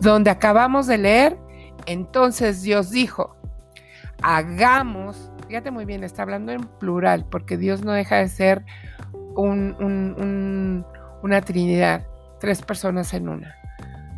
donde 0.00 0.28
acabamos 0.28 0.86
de 0.86 0.98
leer, 0.98 1.38
entonces 1.86 2.60
Dios 2.60 2.90
dijo, 2.90 3.34
hagamos, 4.22 5.29
fíjate 5.50 5.72
muy 5.72 5.84
bien, 5.84 6.04
está 6.04 6.22
hablando 6.22 6.52
en 6.52 6.60
plural, 6.78 7.26
porque 7.28 7.56
Dios 7.56 7.82
no 7.82 7.90
deja 7.90 8.18
de 8.18 8.28
ser 8.28 8.64
una 9.34 10.84
trinidad, 11.44 12.06
tres 12.38 12.62
personas 12.62 13.12
en 13.14 13.28
una, 13.28 13.56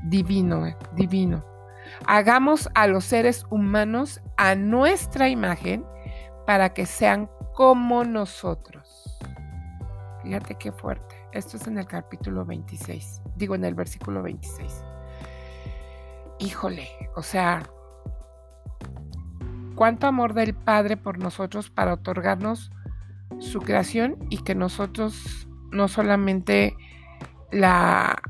divino, 0.04 0.66
eh, 0.66 0.76
divino. 0.94 1.42
Hagamos 2.06 2.68
a 2.74 2.86
los 2.86 3.06
seres 3.06 3.46
humanos 3.48 4.20
a 4.36 4.54
nuestra 4.56 5.30
imagen 5.30 5.86
para 6.46 6.74
que 6.74 6.84
sean 6.84 7.30
como 7.54 8.04
nosotros. 8.04 9.18
Fíjate 10.22 10.56
qué 10.56 10.70
fuerte. 10.70 11.14
Esto 11.32 11.56
es 11.56 11.66
en 11.66 11.78
el 11.78 11.86
capítulo 11.86 12.44
26. 12.44 13.22
Digo, 13.36 13.54
en 13.54 13.64
el 13.64 13.74
versículo 13.74 14.22
26. 14.22 14.84
Híjole, 16.40 16.90
o 17.16 17.22
sea, 17.22 17.62
cuánto 19.82 20.06
amor 20.06 20.32
del 20.32 20.54
Padre 20.54 20.96
por 20.96 21.18
nosotros 21.18 21.68
para 21.68 21.94
otorgarnos 21.94 22.70
su 23.40 23.58
creación 23.58 24.16
y 24.30 24.38
que 24.38 24.54
nosotros 24.54 25.48
no 25.72 25.88
solamente 25.88 26.76
la 27.50 28.22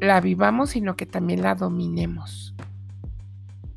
la 0.00 0.18
vivamos, 0.22 0.70
sino 0.70 0.96
que 0.96 1.04
también 1.04 1.42
la 1.42 1.56
dominemos. 1.56 2.54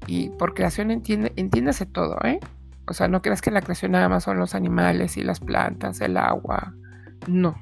Y 0.07 0.29
por 0.29 0.53
creación 0.53 0.89
entiende, 0.89 1.33
entiéndase 1.35 1.85
todo, 1.85 2.17
¿eh? 2.23 2.39
O 2.87 2.93
sea, 2.93 3.09
no 3.09 3.21
creas 3.21 3.41
que 3.41 3.51
la 3.51 3.61
creación 3.61 3.91
nada 3.91 4.07
más 4.07 4.23
son 4.23 4.37
los 4.37 4.55
animales 4.55 5.17
y 5.17 5.21
las 5.21 5.41
plantas, 5.41 5.99
el 5.99 6.15
agua. 6.15 6.73
No. 7.27 7.61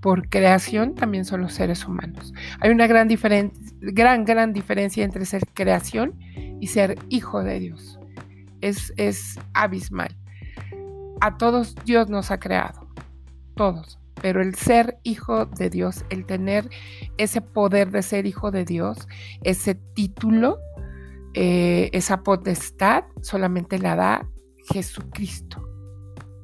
Por 0.00 0.28
creación 0.28 0.94
también 0.94 1.24
son 1.24 1.40
los 1.40 1.52
seres 1.52 1.84
humanos. 1.84 2.32
Hay 2.60 2.70
una 2.70 2.86
gran, 2.86 3.08
gran, 3.80 4.24
gran 4.24 4.52
diferencia 4.52 5.04
entre 5.04 5.24
ser 5.24 5.42
creación 5.52 6.14
y 6.60 6.68
ser 6.68 6.98
hijo 7.08 7.42
de 7.42 7.60
Dios. 7.60 7.98
Es, 8.60 8.92
es 8.96 9.38
abismal. 9.54 10.16
A 11.20 11.36
todos 11.36 11.74
Dios 11.84 12.08
nos 12.08 12.30
ha 12.30 12.38
creado. 12.38 12.88
Todos 13.54 13.98
pero 14.20 14.42
el 14.42 14.54
ser 14.54 14.98
hijo 15.02 15.46
de 15.46 15.70
Dios, 15.70 16.04
el 16.10 16.26
tener 16.26 16.68
ese 17.16 17.40
poder 17.40 17.90
de 17.90 18.02
ser 18.02 18.26
hijo 18.26 18.50
de 18.50 18.64
Dios, 18.64 19.08
ese 19.42 19.74
título, 19.74 20.58
eh, 21.34 21.90
esa 21.92 22.22
potestad, 22.22 23.04
solamente 23.22 23.78
la 23.78 23.96
da 23.96 24.28
Jesucristo. 24.72 25.62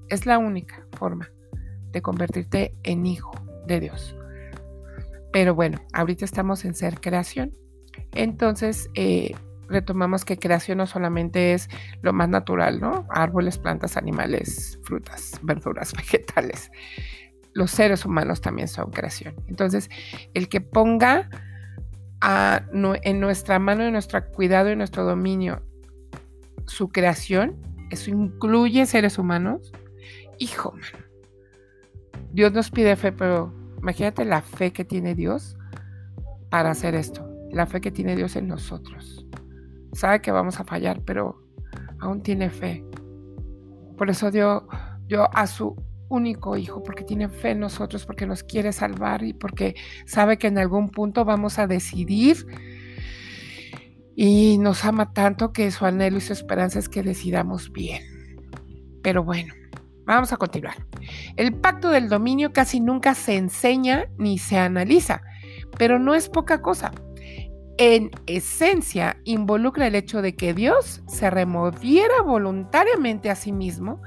Es 0.08 0.26
la 0.26 0.38
única 0.38 0.86
forma 0.96 1.30
de 1.90 2.02
convertirte 2.02 2.74
en 2.82 3.06
hijo 3.06 3.32
de 3.66 3.80
Dios. 3.80 4.16
Pero 5.32 5.54
bueno, 5.54 5.80
ahorita 5.92 6.24
estamos 6.24 6.64
en 6.64 6.74
ser 6.74 7.00
creación. 7.00 7.56
Entonces, 8.12 8.88
eh, 8.94 9.34
retomamos 9.68 10.24
que 10.24 10.38
creación 10.38 10.78
no 10.78 10.86
solamente 10.86 11.54
es 11.54 11.68
lo 12.02 12.12
más 12.12 12.28
natural, 12.28 12.80
¿no? 12.80 13.06
Árboles, 13.10 13.58
plantas, 13.58 13.96
animales, 13.96 14.78
frutas, 14.84 15.38
verduras, 15.42 15.92
vegetales 15.96 16.70
los 17.54 17.70
seres 17.70 18.04
humanos 18.04 18.40
también 18.40 18.68
son 18.68 18.90
creación. 18.90 19.34
Entonces, 19.46 19.88
el 20.34 20.48
que 20.48 20.60
ponga 20.60 21.30
en 23.02 23.20
nuestra 23.20 23.58
mano, 23.58 23.84
en 23.84 23.92
nuestro 23.92 24.24
cuidado 24.30 24.70
y 24.70 24.76
nuestro 24.76 25.04
dominio 25.04 25.62
su 26.66 26.88
creación, 26.88 27.56
eso 27.90 28.10
incluye 28.10 28.86
seres 28.86 29.18
humanos, 29.18 29.72
hijo, 30.38 30.72
man. 30.72 31.04
Dios 32.32 32.52
nos 32.52 32.70
pide 32.70 32.96
fe, 32.96 33.12
pero 33.12 33.54
imagínate 33.78 34.24
la 34.24 34.42
fe 34.42 34.72
que 34.72 34.84
tiene 34.84 35.14
Dios 35.14 35.56
para 36.48 36.70
hacer 36.70 36.94
esto, 36.94 37.28
la 37.52 37.66
fe 37.66 37.80
que 37.80 37.92
tiene 37.92 38.16
Dios 38.16 38.34
en 38.36 38.48
nosotros. 38.48 39.23
Sabe 39.94 40.20
que 40.20 40.32
vamos 40.32 40.60
a 40.60 40.64
fallar, 40.64 41.00
pero 41.04 41.42
aún 42.00 42.22
tiene 42.22 42.50
fe. 42.50 42.84
Por 43.96 44.10
eso 44.10 44.30
dio, 44.30 44.66
dio 45.06 45.34
a 45.34 45.46
su 45.46 45.76
único 46.08 46.56
hijo, 46.56 46.82
porque 46.82 47.04
tiene 47.04 47.28
fe 47.28 47.50
en 47.50 47.60
nosotros, 47.60 48.04
porque 48.04 48.26
nos 48.26 48.42
quiere 48.42 48.72
salvar 48.72 49.22
y 49.22 49.32
porque 49.32 49.74
sabe 50.06 50.36
que 50.36 50.48
en 50.48 50.58
algún 50.58 50.90
punto 50.90 51.24
vamos 51.24 51.58
a 51.58 51.66
decidir 51.66 52.46
y 54.16 54.58
nos 54.58 54.84
ama 54.84 55.12
tanto 55.12 55.52
que 55.52 55.70
su 55.70 55.86
anhelo 55.86 56.18
y 56.18 56.20
su 56.20 56.32
esperanza 56.32 56.78
es 56.78 56.88
que 56.88 57.02
decidamos 57.02 57.72
bien. 57.72 58.02
Pero 59.02 59.24
bueno, 59.24 59.54
vamos 60.04 60.32
a 60.32 60.36
continuar. 60.36 60.76
El 61.36 61.54
pacto 61.54 61.90
del 61.90 62.08
dominio 62.08 62.52
casi 62.52 62.80
nunca 62.80 63.14
se 63.14 63.36
enseña 63.36 64.06
ni 64.18 64.38
se 64.38 64.58
analiza, 64.58 65.22
pero 65.78 65.98
no 65.98 66.14
es 66.14 66.28
poca 66.28 66.62
cosa. 66.62 66.92
En 67.76 68.12
esencia, 68.26 69.16
involucra 69.24 69.88
el 69.88 69.96
hecho 69.96 70.22
de 70.22 70.36
que 70.36 70.54
Dios 70.54 71.02
se 71.08 71.28
removiera 71.28 72.22
voluntariamente 72.22 73.30
a 73.30 73.34
sí 73.34 73.50
mismo 73.50 74.00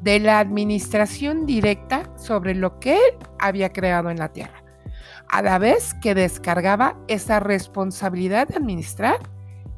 de 0.00 0.18
la 0.18 0.40
administración 0.40 1.46
directa 1.46 2.10
sobre 2.16 2.56
lo 2.56 2.80
que 2.80 2.94
él 2.94 3.14
había 3.38 3.72
creado 3.72 4.10
en 4.10 4.18
la 4.18 4.32
tierra, 4.32 4.64
a 5.28 5.40
la 5.40 5.58
vez 5.58 5.94
que 6.02 6.16
descargaba 6.16 6.98
esa 7.06 7.38
responsabilidad 7.38 8.48
de 8.48 8.56
administrar 8.56 9.20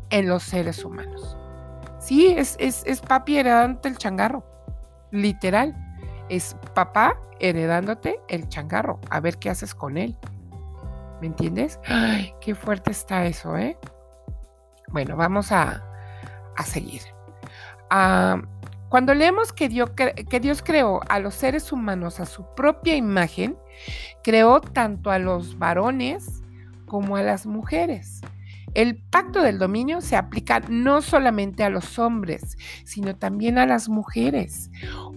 en 0.09 0.27
los 0.27 0.43
seres 0.43 0.83
humanos. 0.83 1.37
Sí, 2.01 2.29
es, 2.29 2.57
es, 2.59 2.83
es 2.87 3.03
papi 3.03 3.37
heredándote 3.37 3.91
el 3.91 3.99
changarro, 3.99 4.43
literal. 5.11 5.77
Es 6.31 6.57
papá 6.75 7.21
heredándote 7.41 8.21
el 8.29 8.49
changarro, 8.49 9.01
a 9.11 9.21
ver 9.21 9.39
qué 9.39 9.51
haces 9.51 9.75
con 9.75 9.99
él. 9.99 10.17
¿Me 11.25 11.29
entiendes? 11.29 11.81
Ay, 11.87 12.35
qué 12.43 12.55
fuerte 12.55 12.91
está 12.91 13.25
eso, 13.25 13.57
¿eh? 13.57 13.79
Bueno, 14.89 15.17
vamos 15.17 15.53
a, 15.53 15.83
a 16.55 16.65
seguir. 16.65 17.01
Ah, 17.89 18.43
cuando 18.91 19.15
leemos 19.15 19.51
que 19.55 19.71
Dios, 19.71 19.93
que 19.93 20.41
Dios 20.41 20.61
creó 20.63 21.01
a 21.09 21.21
los 21.21 21.33
seres 21.33 21.73
humanos 21.73 22.21
a 22.21 22.27
su 22.27 22.45
propia 22.55 22.95
imagen, 22.95 23.57
creó 24.23 24.61
tanto 24.61 25.11
a 25.11 25.19
los 25.19 25.59
varones 25.59 26.43
como 26.85 27.17
a 27.17 27.23
las 27.23 27.47
mujeres. 27.47 28.21
El 28.75 28.97
pacto 28.97 29.41
del 29.41 29.59
dominio 29.59 30.03
se 30.03 30.17
aplica 30.17 30.61
no 30.69 31.01
solamente 31.01 31.65
a 31.65 31.71
los 31.71 31.99
hombres, 31.99 32.59
sino 32.85 33.17
también 33.17 33.57
a 33.57 33.65
las 33.65 33.89
mujeres. 33.89 34.71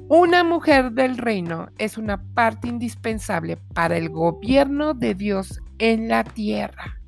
Una 0.08 0.46
mujer 0.46 0.94
del 0.94 1.18
reino 1.18 1.68
es 1.78 1.98
una 1.98 2.24
parte 2.34 2.70
indispensable 2.70 3.58
para 3.74 3.98
el 3.98 4.10
gobierno 4.10 4.94
de 4.94 5.14
Dios 5.14 5.60
en 5.80 6.08
la 6.08 6.24
tierra. 6.24 7.00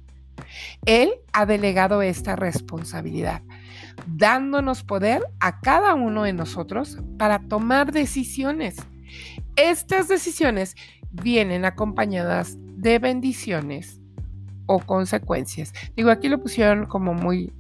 Él 0.86 1.12
ha 1.34 1.46
delegado 1.46 2.02
esta 2.02 2.36
responsabilidad 2.36 3.42
dándonos 4.08 4.84
poder 4.84 5.24
a 5.40 5.60
cada 5.60 5.94
uno 5.94 6.24
de 6.24 6.34
nosotros 6.34 6.98
para 7.18 7.40
tomar 7.40 7.92
decisiones. 7.92 8.78
Estas 9.56 10.08
decisiones 10.08 10.76
vienen 11.12 11.66
acompañadas 11.66 12.58
de 12.60 13.00
bendiciones 13.00 14.00
o 14.66 14.80
consecuencias. 14.80 15.74
Digo, 15.96 16.12
aquí 16.12 16.30
lo 16.30 16.40
pusieron 16.42 16.86
como 16.86 17.14
muy, 17.14 17.52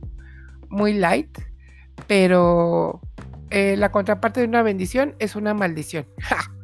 muy 0.69 0.93
light, 0.93 1.37
pero 2.07 3.01
eh, 3.49 3.75
la 3.77 3.91
contraparte 3.91 4.41
de 4.41 4.47
una 4.47 4.61
bendición 4.61 5.15
es 5.19 5.35
una 5.35 5.53
maldición. 5.53 6.07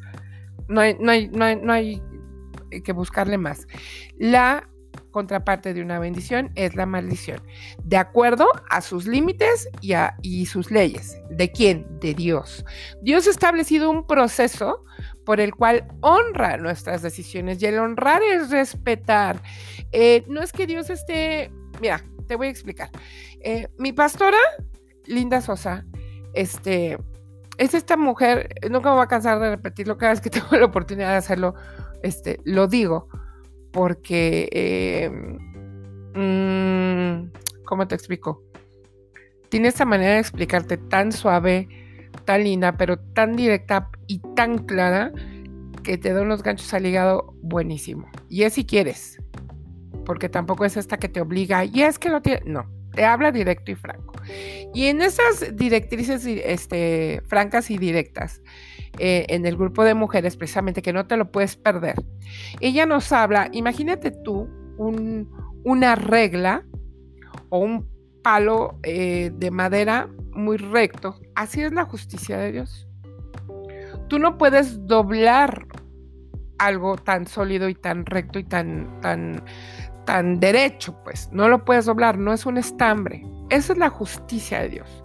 No, 0.68 0.82
hay, 0.82 0.98
no, 1.00 1.12
hay, 1.12 1.28
no, 1.28 1.46
hay, 1.46 1.56
no 1.58 1.72
hay 1.72 2.02
que 2.84 2.92
buscarle 2.92 3.38
más. 3.38 3.68
La 4.18 4.70
contraparte 5.12 5.74
de 5.74 5.82
una 5.82 6.00
bendición 6.00 6.52
es 6.56 6.76
la 6.76 6.86
maldición, 6.86 7.42
de 7.84 7.98
acuerdo 7.98 8.48
a 8.70 8.82
sus 8.82 9.08
límites 9.08 9.70
y, 9.82 9.94
a, 9.94 10.16
y 10.22 10.46
sus 10.46 10.72
leyes. 10.72 11.18
¿De 11.30 11.52
quién? 11.52 12.00
De 12.00 12.14
Dios. 12.14 12.66
Dios 13.02 13.28
ha 13.28 13.32
establecido 13.32 13.90
un 13.90 14.08
proceso 14.08 14.84
por 15.26 15.40
el 15.40 15.56
cual 15.56 15.88
honra 16.02 16.58
nuestras 16.58 17.02
decisiones 17.02 17.62
y 17.62 17.66
el 17.66 17.80
honrar 17.80 18.22
es 18.24 18.50
respetar. 18.50 19.42
Eh, 19.92 20.24
no 20.28 20.42
es 20.42 20.52
que 20.52 20.68
Dios 20.68 20.90
esté, 20.90 21.52
mira, 21.82 22.04
te 22.28 22.36
voy 22.36 22.48
a 22.48 22.52
explicar. 22.52 22.90
Eh, 23.42 23.68
mi 23.78 23.94
pastora, 23.94 24.38
Linda 25.06 25.42
Sosa, 25.42 25.86
este, 26.34 26.98
es 27.58 27.74
esta 27.74 27.98
mujer, 27.98 28.50
nunca 28.70 28.90
me 28.90 28.96
voy 28.96 29.06
a 29.06 29.08
cansar 29.08 29.40
de 29.40 29.52
repetirlo 29.52 29.98
cada 29.98 30.12
vez 30.12 30.22
que 30.22 30.30
tengo 30.32 30.56
la 30.58 30.66
oportunidad 30.66 31.12
de 31.12 31.18
hacerlo, 31.18 31.56
este, 32.04 32.40
lo 32.44 32.68
digo 32.68 33.08
porque, 33.72 34.50
eh, 34.52 35.10
mm, 36.16 37.32
¿cómo 37.66 37.88
te 37.88 37.96
explico? 37.96 38.42
Tiene 39.50 39.68
esta 39.68 39.86
manera 39.86 40.14
de 40.14 40.20
explicarte 40.20 40.78
tan 40.78 41.12
suave, 41.12 41.68
tan 42.26 42.44
linda, 42.44 42.78
pero 42.78 42.98
tan 42.98 43.36
directa 43.36 43.90
y 44.08 44.20
tan 44.36 44.60
clara 44.60 45.12
que 45.84 45.98
te 45.98 46.14
da 46.14 46.22
unos 46.22 46.42
ganchos 46.42 46.74
al 46.74 46.86
hígado 46.86 47.34
buenísimo. 47.42 48.08
Y 48.30 48.44
es 48.44 48.54
si 48.54 48.66
quieres, 48.66 49.22
porque 50.06 50.30
tampoco 50.30 50.66
es 50.66 50.78
esta 50.78 50.98
que 50.98 51.10
te 51.10 51.22
obliga, 51.22 51.66
y 51.66 51.84
es 51.84 52.00
que 52.00 52.10
lo 52.10 52.22
tiene, 52.22 52.42
no, 52.46 52.66
te 52.94 53.06
habla 53.06 53.32
directo 53.32 53.72
y 53.72 53.76
franco. 53.76 54.15
Y 54.74 54.86
en 54.88 55.02
esas 55.02 55.56
directrices 55.56 56.26
este, 56.26 57.22
francas 57.28 57.70
y 57.70 57.78
directas, 57.78 58.42
eh, 58.98 59.26
en 59.30 59.46
el 59.46 59.58
grupo 59.58 59.84
de 59.84 59.94
mujeres, 59.94 60.38
precisamente, 60.38 60.82
que 60.82 60.94
no 60.94 61.06
te 61.08 61.18
lo 61.18 61.32
puedes 61.32 61.56
perder. 61.56 61.96
Ella 62.62 62.86
nos 62.86 63.12
habla, 63.12 63.50
imagínate 63.52 64.12
tú 64.12 64.50
una 65.64 65.96
regla 65.96 66.66
o 67.50 67.60
un 67.60 67.88
palo 68.22 68.80
eh, 68.84 69.32
de 69.36 69.52
madera 69.52 70.10
muy 70.32 70.58
recto. 70.58 71.20
Así 71.36 71.62
es 71.62 71.72
la 71.74 71.86
justicia 71.86 72.38
de 72.38 72.52
Dios. 72.52 72.88
Tú 74.08 74.20
no 74.20 74.38
puedes 74.38 74.86
doblar 74.86 75.68
algo 76.58 76.96
tan 76.96 77.28
sólido 77.28 77.70
y 77.70 77.76
tan 77.76 78.06
recto 78.06 78.40
y 78.40 78.44
tan, 78.44 79.02
tan, 79.02 79.44
tan 80.06 80.40
derecho, 80.40 80.96
pues. 81.04 81.30
No 81.32 81.50
lo 81.50 81.66
puedes 81.66 81.86
doblar, 81.86 82.18
no 82.18 82.34
es 82.34 82.46
un 82.46 82.58
estambre. 82.58 83.24
Esa 83.50 83.74
es 83.74 83.80
la 83.80 83.90
justicia 83.90 84.62
de 84.62 84.70
Dios. 84.70 85.04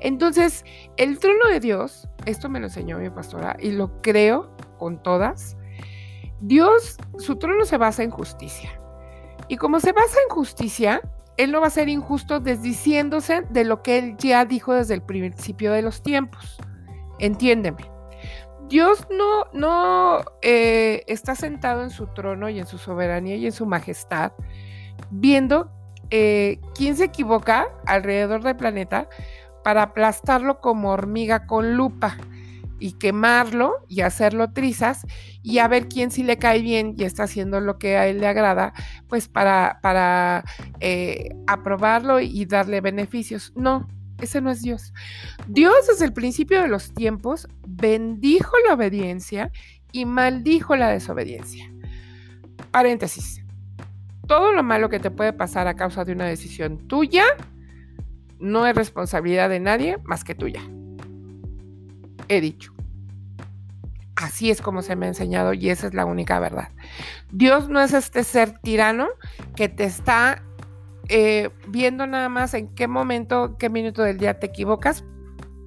Entonces, 0.00 0.64
el 0.96 1.18
trono 1.18 1.48
de 1.48 1.60
Dios, 1.60 2.08
esto 2.26 2.48
me 2.48 2.60
lo 2.60 2.66
enseñó 2.66 2.98
mi 2.98 3.10
pastora 3.10 3.56
y 3.60 3.72
lo 3.72 4.00
creo 4.02 4.56
con 4.78 5.02
todas, 5.02 5.56
Dios, 6.40 6.96
su 7.18 7.36
trono 7.36 7.64
se 7.64 7.76
basa 7.76 8.02
en 8.02 8.10
justicia. 8.10 8.70
Y 9.48 9.56
como 9.56 9.80
se 9.80 9.92
basa 9.92 10.16
en 10.28 10.34
justicia, 10.34 11.00
Él 11.36 11.52
no 11.52 11.60
va 11.60 11.66
a 11.66 11.70
ser 11.70 11.88
injusto 11.88 12.40
desdiciéndose 12.40 13.42
de 13.50 13.64
lo 13.64 13.82
que 13.82 13.98
Él 13.98 14.16
ya 14.16 14.44
dijo 14.44 14.72
desde 14.72 14.94
el 14.94 15.02
principio 15.02 15.72
de 15.72 15.82
los 15.82 16.02
tiempos. 16.02 16.58
Entiéndeme. 17.18 17.90
Dios 18.68 19.06
no, 19.10 19.46
no 19.52 20.24
eh, 20.42 21.02
está 21.08 21.34
sentado 21.34 21.82
en 21.82 21.90
su 21.90 22.06
trono 22.06 22.48
y 22.48 22.60
en 22.60 22.66
su 22.66 22.78
soberanía 22.78 23.34
y 23.34 23.46
en 23.46 23.52
su 23.52 23.66
majestad, 23.66 24.32
viendo 25.10 25.72
eh, 26.10 26.58
quién 26.74 26.96
se 26.96 27.04
equivoca 27.04 27.68
alrededor 27.86 28.42
del 28.42 28.56
planeta 28.56 29.08
para 29.62 29.82
aplastarlo 29.82 30.60
como 30.60 30.90
hormiga 30.90 31.46
con 31.46 31.76
lupa 31.76 32.16
y 32.80 32.92
quemarlo 32.92 33.84
y 33.88 34.00
hacerlo 34.00 34.52
trizas 34.52 35.06
y 35.42 35.58
a 35.58 35.68
ver 35.68 35.88
quién 35.88 36.10
sí 36.10 36.22
le 36.22 36.38
cae 36.38 36.62
bien 36.62 36.94
y 36.96 37.04
está 37.04 37.24
haciendo 37.24 37.60
lo 37.60 37.78
que 37.78 37.96
a 37.96 38.06
él 38.08 38.20
le 38.20 38.26
agrada, 38.26 38.72
pues 39.06 39.28
para, 39.28 39.78
para 39.82 40.44
eh, 40.80 41.36
aprobarlo 41.46 42.20
y 42.20 42.46
darle 42.46 42.80
beneficios. 42.80 43.52
No, 43.54 43.86
ese 44.18 44.40
no 44.40 44.50
es 44.50 44.62
Dios. 44.62 44.92
Dios 45.46 45.74
desde 45.88 46.06
el 46.06 46.12
principio 46.12 46.62
de 46.62 46.68
los 46.68 46.92
tiempos 46.92 47.48
bendijo 47.66 48.52
la 48.66 48.74
obediencia 48.74 49.52
y 49.92 50.06
maldijo 50.06 50.74
la 50.74 50.88
desobediencia. 50.88 51.70
Paréntesis. 52.70 53.42
Todo 54.30 54.52
lo 54.52 54.62
malo 54.62 54.90
que 54.90 55.00
te 55.00 55.10
puede 55.10 55.32
pasar 55.32 55.66
a 55.66 55.74
causa 55.74 56.04
de 56.04 56.12
una 56.12 56.24
decisión 56.24 56.78
tuya 56.86 57.24
no 58.38 58.64
es 58.64 58.76
responsabilidad 58.76 59.48
de 59.48 59.58
nadie 59.58 59.98
más 60.04 60.22
que 60.22 60.36
tuya. 60.36 60.60
He 62.28 62.40
dicho. 62.40 62.72
Así 64.14 64.52
es 64.52 64.62
como 64.62 64.82
se 64.82 64.94
me 64.94 65.06
ha 65.06 65.08
enseñado 65.08 65.52
y 65.52 65.68
esa 65.68 65.88
es 65.88 65.94
la 65.94 66.04
única 66.04 66.38
verdad. 66.38 66.68
Dios 67.32 67.68
no 67.68 67.80
es 67.80 67.92
este 67.92 68.22
ser 68.22 68.56
tirano 68.60 69.08
que 69.56 69.68
te 69.68 69.82
está 69.82 70.44
eh, 71.08 71.50
viendo 71.66 72.06
nada 72.06 72.28
más 72.28 72.54
en 72.54 72.68
qué 72.68 72.86
momento, 72.86 73.56
qué 73.58 73.68
minuto 73.68 74.04
del 74.04 74.18
día 74.18 74.38
te 74.38 74.46
equivocas 74.46 75.02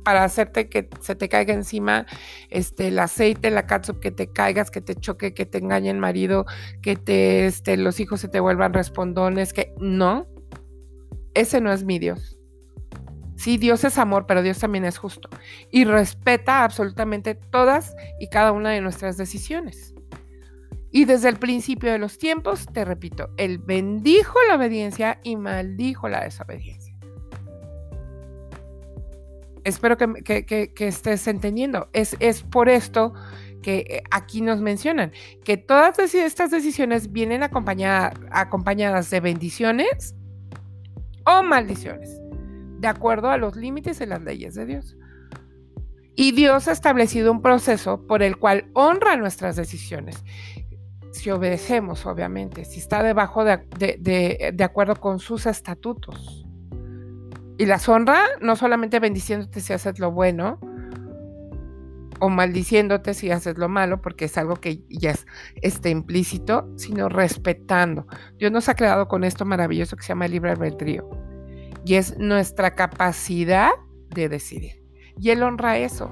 para 0.03 0.23
hacerte 0.23 0.69
que 0.69 0.89
se 1.01 1.15
te 1.15 1.29
caiga 1.29 1.53
encima 1.53 2.05
este, 2.49 2.89
el 2.89 2.99
aceite, 2.99 3.51
la 3.51 3.65
catsup, 3.65 3.99
que 3.99 4.11
te 4.11 4.27
caigas, 4.27 4.71
que 4.71 4.81
te 4.81 4.95
choque, 4.95 5.33
que 5.33 5.45
te 5.45 5.59
engañe 5.59 5.89
el 5.89 5.97
marido, 5.97 6.45
que 6.81 6.95
te, 6.95 7.45
este, 7.45 7.77
los 7.77 7.99
hijos 7.99 8.21
se 8.21 8.27
te 8.27 8.39
vuelvan 8.39 8.73
respondones, 8.73 9.53
que 9.53 9.73
no, 9.79 10.27
ese 11.33 11.61
no 11.61 11.71
es 11.71 11.83
mi 11.83 11.99
Dios. 11.99 12.37
Sí, 13.35 13.57
Dios 13.57 13.83
es 13.83 13.97
amor, 13.97 14.25
pero 14.27 14.41
Dios 14.41 14.59
también 14.59 14.85
es 14.85 14.97
justo 14.97 15.29
y 15.71 15.85
respeta 15.85 16.63
absolutamente 16.63 17.35
todas 17.35 17.95
y 18.19 18.27
cada 18.27 18.51
una 18.51 18.69
de 18.69 18.81
nuestras 18.81 19.17
decisiones. 19.17 19.93
Y 20.91 21.05
desde 21.05 21.29
el 21.29 21.37
principio 21.37 21.91
de 21.91 21.97
los 21.97 22.19
tiempos, 22.19 22.67
te 22.71 22.85
repito, 22.85 23.31
Él 23.37 23.57
bendijo 23.57 24.37
la 24.47 24.55
obediencia 24.55 25.19
y 25.23 25.35
maldijo 25.35 26.07
la 26.07 26.23
desobediencia. 26.23 26.82
Espero 29.63 29.97
que, 29.97 30.73
estés 30.77 31.27
entendiendo. 31.27 31.89
Es, 31.93 32.15
por 32.43 32.69
esto 32.69 33.13
que 33.61 33.85
eh, 33.89 34.03
aquí 34.11 34.41
nos 34.41 34.59
mencionan 34.59 35.11
que 35.43 35.57
todas 35.57 35.97
estas 36.13 36.51
decisiones 36.51 37.11
vienen 37.11 37.43
acompañadas 37.43 39.09
de 39.09 39.19
bendiciones 39.21 40.15
o 41.25 41.43
maldiciones 41.43 42.19
de 42.83 42.89
acuerdo 42.89 43.29
a 43.29 43.37
los 43.37 43.55
límites 43.55 44.01
y 44.01 44.05
las 44.05 44.21
leyes 44.21 44.55
de 44.55 44.65
Dios. 44.65 44.97
Y 46.15 46.33
Dios 46.33 46.67
ha 46.67 46.73
establecido 46.73 47.31
un 47.31 47.41
proceso 47.41 48.05
por 48.05 48.21
el 48.21 48.37
cual 48.37 48.69
honra 48.73 49.15
nuestras 49.15 49.55
decisiones. 49.55 50.23
Si 51.11 51.31
obedecemos, 51.31 52.05
obviamente, 52.05 52.65
si 52.65 52.79
está 52.79 53.01
debajo 53.01 53.45
de, 53.45 54.55
acuerdo 54.63 54.97
con 54.97 55.19
sus 55.19 55.45
estatutos. 55.45 56.42
Y 57.57 57.65
las 57.65 57.87
honra 57.87 58.19
no 58.41 58.55
solamente 58.55 58.99
bendiciéndote 58.99 59.61
si 59.61 59.73
haces 59.73 59.99
lo 59.99 60.11
bueno, 60.11 60.59
o 62.19 62.29
maldiciéndote 62.29 63.13
si 63.13 63.31
haces 63.31 63.57
lo 63.57 63.67
malo, 63.67 64.01
porque 64.01 64.25
es 64.25 64.37
algo 64.37 64.55
que 64.55 64.81
ya 64.89 65.11
es 65.11 65.27
este, 65.61 65.89
implícito, 65.89 66.69
sino 66.77 67.09
respetando. 67.09 68.07
Dios 68.37 68.51
nos 68.51 68.69
ha 68.69 68.75
creado 68.75 69.07
con 69.07 69.23
esto 69.23 69.43
maravilloso 69.43 69.97
que 69.97 70.03
se 70.03 70.09
llama 70.09 70.25
el 70.25 70.31
libre 70.31 70.51
albedrío 70.51 71.09
y 71.85 71.95
es 71.95 72.17
nuestra 72.17 72.75
capacidad 72.75 73.71
de 74.09 74.29
decidir. 74.29 74.83
Y 75.19 75.31
Él 75.31 75.43
honra 75.43 75.77
eso. 75.77 76.09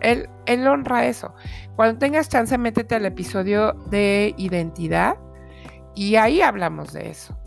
Él, 0.00 0.28
él 0.46 0.66
honra 0.66 1.06
eso. 1.06 1.34
Cuando 1.74 1.98
tengas 1.98 2.28
chance, 2.28 2.56
métete 2.58 2.94
al 2.94 3.06
episodio 3.06 3.72
de 3.90 4.34
identidad 4.36 5.16
y 5.94 6.16
ahí 6.16 6.42
hablamos 6.42 6.92
de 6.92 7.10
eso, 7.10 7.38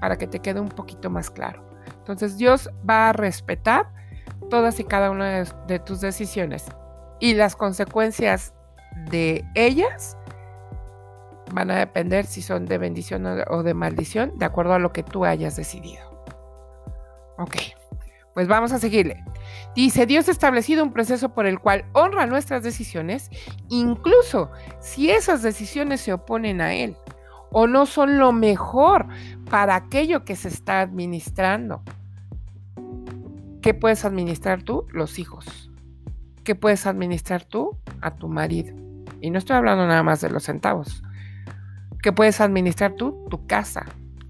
para 0.00 0.16
que 0.16 0.26
te 0.26 0.40
quede 0.40 0.60
un 0.60 0.68
poquito 0.68 1.10
más 1.10 1.30
claro. 1.30 1.67
Entonces 2.08 2.38
Dios 2.38 2.70
va 2.88 3.10
a 3.10 3.12
respetar 3.12 3.92
todas 4.48 4.80
y 4.80 4.84
cada 4.84 5.10
una 5.10 5.44
de 5.44 5.78
tus 5.78 6.00
decisiones 6.00 6.64
y 7.20 7.34
las 7.34 7.54
consecuencias 7.54 8.54
de 9.10 9.44
ellas 9.54 10.16
van 11.52 11.70
a 11.70 11.76
depender 11.76 12.24
si 12.24 12.40
son 12.40 12.64
de 12.64 12.78
bendición 12.78 13.26
o 13.26 13.62
de 13.62 13.74
maldición, 13.74 14.38
de 14.38 14.46
acuerdo 14.46 14.72
a 14.72 14.78
lo 14.78 14.90
que 14.90 15.02
tú 15.02 15.26
hayas 15.26 15.54
decidido. 15.56 16.24
Ok, 17.36 17.56
pues 18.32 18.48
vamos 18.48 18.72
a 18.72 18.78
seguirle. 18.78 19.22
Dice, 19.74 20.06
Dios 20.06 20.28
ha 20.28 20.32
establecido 20.32 20.82
un 20.84 20.94
proceso 20.94 21.34
por 21.34 21.44
el 21.44 21.58
cual 21.58 21.84
honra 21.92 22.24
nuestras 22.24 22.62
decisiones, 22.62 23.28
incluso 23.68 24.50
si 24.80 25.10
esas 25.10 25.42
decisiones 25.42 26.00
se 26.00 26.14
oponen 26.14 26.62
a 26.62 26.72
Él 26.72 26.96
o 27.50 27.66
no 27.66 27.86
son 27.86 28.18
lo 28.18 28.32
mejor 28.32 29.06
para 29.50 29.74
aquello 29.76 30.24
que 30.24 30.36
se 30.36 30.48
está 30.48 30.80
administrando. 30.80 31.82
¿Qué 33.62 33.74
puedes 33.74 34.04
administrar 34.04 34.62
tú? 34.62 34.86
Los 34.92 35.18
hijos. 35.18 35.70
¿Qué 36.44 36.54
puedes 36.54 36.86
administrar 36.86 37.44
tú? 37.44 37.76
A 38.00 38.14
tu 38.14 38.28
marido. 38.28 38.74
Y 39.20 39.30
no 39.30 39.38
estoy 39.38 39.56
hablando 39.56 39.86
nada 39.86 40.02
más 40.02 40.20
de 40.20 40.30
los 40.30 40.44
centavos. 40.44 41.02
¿Qué 42.02 42.12
puedes 42.12 42.40
administrar 42.40 42.94
tú? 42.94 43.26
Tu 43.30 43.46
casa. 43.46 43.84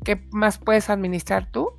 ¿Qué 0.04 0.26
más 0.30 0.58
puedes 0.58 0.88
administrar 0.88 1.50
tú? 1.50 1.70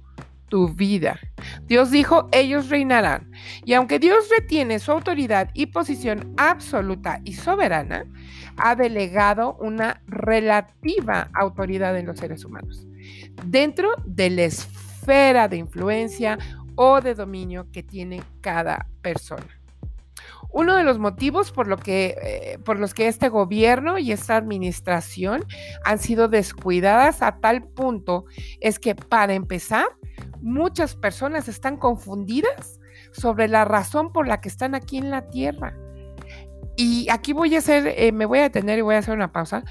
Tu 0.47 0.69
vida. 0.69 1.19
Dios 1.65 1.91
dijo, 1.91 2.29
ellos 2.31 2.69
reinarán. 2.69 3.31
Y 3.65 3.73
aunque 3.73 3.99
Dios 3.99 4.29
retiene 4.29 4.79
su 4.79 4.91
autoridad 4.91 5.49
y 5.53 5.67
posición 5.67 6.33
absoluta 6.38 7.21
y 7.23 7.33
soberana, 7.33 8.05
ha 8.57 8.75
delegado 8.75 9.55
una 9.59 10.01
relativa 10.07 11.29
autoridad 11.33 11.97
en 11.97 12.05
los 12.05 12.19
seres 12.19 12.45
humanos, 12.45 12.85
dentro 13.45 13.89
de 14.05 14.29
la 14.29 14.43
esfera 14.43 15.47
de 15.47 15.57
influencia 15.57 16.38
o 16.81 17.01
de 17.01 17.13
dominio 17.13 17.67
que 17.73 17.83
tiene 17.83 18.23
cada 18.39 18.87
persona. 19.01 19.59
Uno 20.49 20.77
de 20.77 20.85
los 20.85 20.97
motivos 20.97 21.51
por, 21.51 21.67
lo 21.67 21.75
que, 21.75 22.15
eh, 22.23 22.57
por 22.63 22.79
los 22.79 22.93
que 22.93 23.09
este 23.09 23.27
gobierno 23.27 23.97
y 23.97 24.13
esta 24.13 24.37
administración 24.37 25.43
han 25.83 25.99
sido 25.99 26.29
descuidadas 26.29 27.21
a 27.21 27.41
tal 27.41 27.63
punto 27.63 28.23
es 28.61 28.79
que, 28.79 28.95
para 28.95 29.33
empezar, 29.33 29.87
muchas 30.41 30.95
personas 30.95 31.49
están 31.49 31.75
confundidas 31.75 32.79
sobre 33.11 33.49
la 33.49 33.65
razón 33.65 34.13
por 34.13 34.25
la 34.25 34.39
que 34.39 34.47
están 34.47 34.73
aquí 34.73 34.99
en 34.99 35.11
la 35.11 35.27
Tierra. 35.27 35.77
Y 36.77 37.09
aquí 37.11 37.33
voy 37.33 37.55
a 37.55 37.57
hacer, 37.59 37.93
eh, 37.97 38.13
me 38.13 38.25
voy 38.25 38.39
a 38.39 38.43
detener 38.43 38.79
y 38.79 38.83
voy 38.83 38.95
a 38.95 38.99
hacer 38.99 39.13
una 39.13 39.33
pausa, 39.33 39.65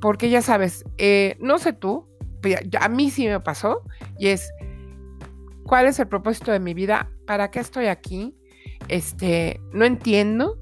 porque 0.00 0.30
ya 0.30 0.40
sabes, 0.40 0.84
eh, 0.98 1.36
no 1.40 1.58
sé 1.58 1.72
tú, 1.72 2.08
a 2.80 2.88
mí 2.88 3.10
sí 3.10 3.26
me 3.26 3.40
pasó, 3.40 3.82
y 4.18 4.28
es, 4.28 4.52
¿cuál 5.72 5.86
es 5.86 5.98
el 5.98 6.06
propósito 6.06 6.52
de 6.52 6.60
mi 6.60 6.74
vida? 6.74 7.08
¿Para 7.24 7.50
qué 7.50 7.58
estoy 7.58 7.86
aquí? 7.86 8.36
este, 8.88 9.58
no 9.72 9.86
entiendo, 9.86 10.58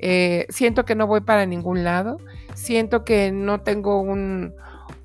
eh, 0.00 0.44
siento 0.50 0.84
que 0.84 0.94
no 0.94 1.06
voy 1.06 1.22
para 1.22 1.46
ningún 1.46 1.82
lado, 1.82 2.18
siento 2.52 3.02
que 3.02 3.32
no 3.32 3.62
tengo 3.62 4.02
un, 4.02 4.52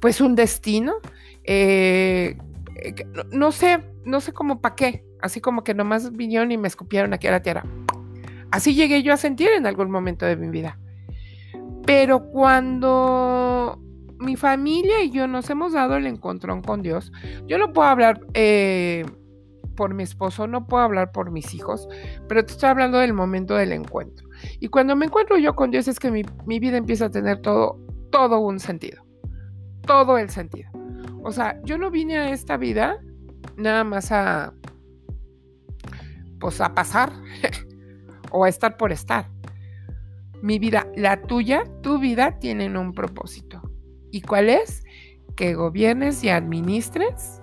pues 0.01 0.19
un 0.19 0.35
destino, 0.35 0.95
eh, 1.45 2.37
no, 3.31 3.53
sé, 3.53 3.81
no 4.03 4.19
sé 4.19 4.33
cómo 4.33 4.59
para 4.59 4.75
qué, 4.75 5.05
así 5.21 5.39
como 5.39 5.63
que 5.63 5.73
nomás 5.73 6.11
vinieron 6.11 6.51
y 6.51 6.57
me 6.57 6.67
escupieron 6.67 7.13
aquí 7.13 7.27
a 7.27 7.31
la 7.31 7.41
tierra. 7.41 7.63
Así 8.51 8.75
llegué 8.75 9.03
yo 9.03 9.13
a 9.13 9.17
sentir 9.17 9.47
en 9.51 9.65
algún 9.65 9.89
momento 9.89 10.25
de 10.25 10.35
mi 10.35 10.49
vida. 10.49 10.77
Pero 11.85 12.27
cuando 12.27 13.81
mi 14.19 14.35
familia 14.35 15.01
y 15.01 15.11
yo 15.11 15.27
nos 15.27 15.49
hemos 15.49 15.71
dado 15.71 15.95
el 15.95 16.07
encontrón 16.07 16.61
con 16.61 16.81
Dios, 16.81 17.13
yo 17.47 17.57
no 17.57 17.71
puedo 17.71 17.87
hablar 17.87 18.19
eh, 18.33 19.05
por 19.75 19.93
mi 19.93 20.03
esposo, 20.03 20.47
no 20.47 20.67
puedo 20.67 20.83
hablar 20.83 21.11
por 21.11 21.31
mis 21.31 21.53
hijos, 21.53 21.87
pero 22.27 22.45
te 22.45 22.53
estoy 22.53 22.69
hablando 22.69 22.99
del 22.99 23.13
momento 23.13 23.55
del 23.55 23.71
encuentro. 23.71 24.27
Y 24.59 24.67
cuando 24.69 24.95
me 24.95 25.05
encuentro 25.05 25.37
yo 25.37 25.55
con 25.55 25.71
Dios 25.71 25.87
es 25.87 25.99
que 25.99 26.11
mi, 26.11 26.23
vida 26.59 26.77
empieza 26.77 27.05
a 27.05 27.11
tener 27.11 27.41
todo, 27.41 27.79
todo 28.11 28.39
un 28.39 28.59
sentido, 28.59 29.05
todo 29.85 30.17
el 30.17 30.29
sentido. 30.29 30.69
O 31.23 31.31
sea, 31.31 31.59
yo 31.63 31.77
no 31.77 31.91
vine 31.91 32.17
a 32.17 32.29
esta 32.29 32.57
vida 32.57 32.99
nada 33.57 33.83
más 33.83 34.11
a, 34.11 34.53
pues 36.39 36.61
a 36.61 36.73
pasar 36.73 37.11
o 38.31 38.45
a 38.45 38.49
estar 38.49 38.77
por 38.77 38.91
estar. 38.91 39.29
Mi 40.41 40.59
vida, 40.59 40.87
la 40.95 41.21
tuya, 41.21 41.63
tu 41.81 41.99
vida 41.99 42.39
tienen 42.39 42.77
un 42.77 42.93
propósito. 42.93 43.61
¿Y 44.11 44.21
cuál 44.21 44.49
es? 44.49 44.83
Que 45.35 45.55
gobiernes 45.55 46.23
y 46.23 46.29
administres 46.29 47.41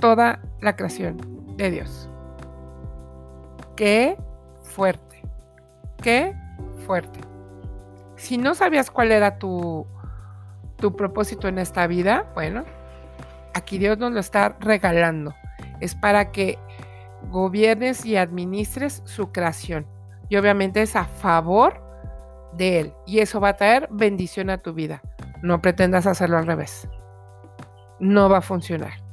toda 0.00 0.42
la 0.60 0.76
creación 0.76 1.18
de 1.56 1.70
Dios. 1.70 2.08
Qué 3.76 4.16
fuerte, 4.62 5.22
qué 6.02 6.34
fuerte. 6.86 7.20
Si 8.16 8.36
no 8.36 8.54
sabías 8.54 8.90
cuál 8.90 9.12
era 9.12 9.38
tu, 9.38 9.86
tu 10.76 10.94
propósito 10.94 11.48
en 11.48 11.58
esta 11.58 11.86
vida, 11.86 12.30
bueno, 12.34 12.64
aquí 13.54 13.78
Dios 13.78 13.98
nos 13.98 14.12
lo 14.12 14.20
está 14.20 14.56
regalando. 14.60 15.34
Es 15.80 15.94
para 15.94 16.30
que 16.30 16.58
gobiernes 17.30 18.04
y 18.04 18.16
administres 18.16 19.02
su 19.06 19.32
creación. 19.32 19.86
Y 20.28 20.36
obviamente 20.36 20.82
es 20.82 20.94
a 20.96 21.04
favor 21.04 21.82
de 22.52 22.80
Él. 22.80 22.94
Y 23.06 23.20
eso 23.20 23.40
va 23.40 23.50
a 23.50 23.56
traer 23.56 23.88
bendición 23.90 24.50
a 24.50 24.58
tu 24.58 24.74
vida. 24.74 25.02
No 25.42 25.62
pretendas 25.62 26.06
hacerlo 26.06 26.36
al 26.36 26.46
revés. 26.46 26.86
No 27.98 28.28
va 28.28 28.38
a 28.38 28.42
funcionar 28.42 29.09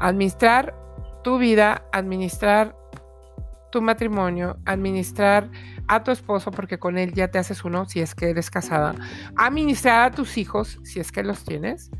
administrar 0.00 0.74
tu 1.22 1.38
vida, 1.38 1.84
administrar 1.92 2.76
tu 3.70 3.82
matrimonio, 3.82 4.56
administrar 4.66 5.50
a 5.88 6.04
tu 6.04 6.12
esposo, 6.12 6.50
porque 6.52 6.78
con 6.78 6.96
él 6.96 7.12
ya 7.12 7.28
te 7.28 7.38
haces 7.38 7.64
uno 7.64 7.86
si 7.86 8.00
es 8.00 8.14
que 8.14 8.30
eres 8.30 8.50
casada, 8.50 8.94
administrar 9.36 10.12
a 10.12 10.14
tus 10.14 10.36
hijos 10.36 10.78
si 10.84 11.00
es 11.00 11.10
que 11.10 11.24
los 11.24 11.44
tienes, 11.44 11.90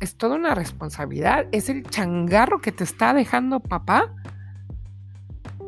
es 0.00 0.16
toda 0.16 0.34
una 0.34 0.54
responsabilidad, 0.54 1.46
es 1.52 1.68
el 1.68 1.84
changarro 1.84 2.60
que 2.60 2.72
te 2.72 2.84
está 2.84 3.14
dejando 3.14 3.60
papá 3.60 4.12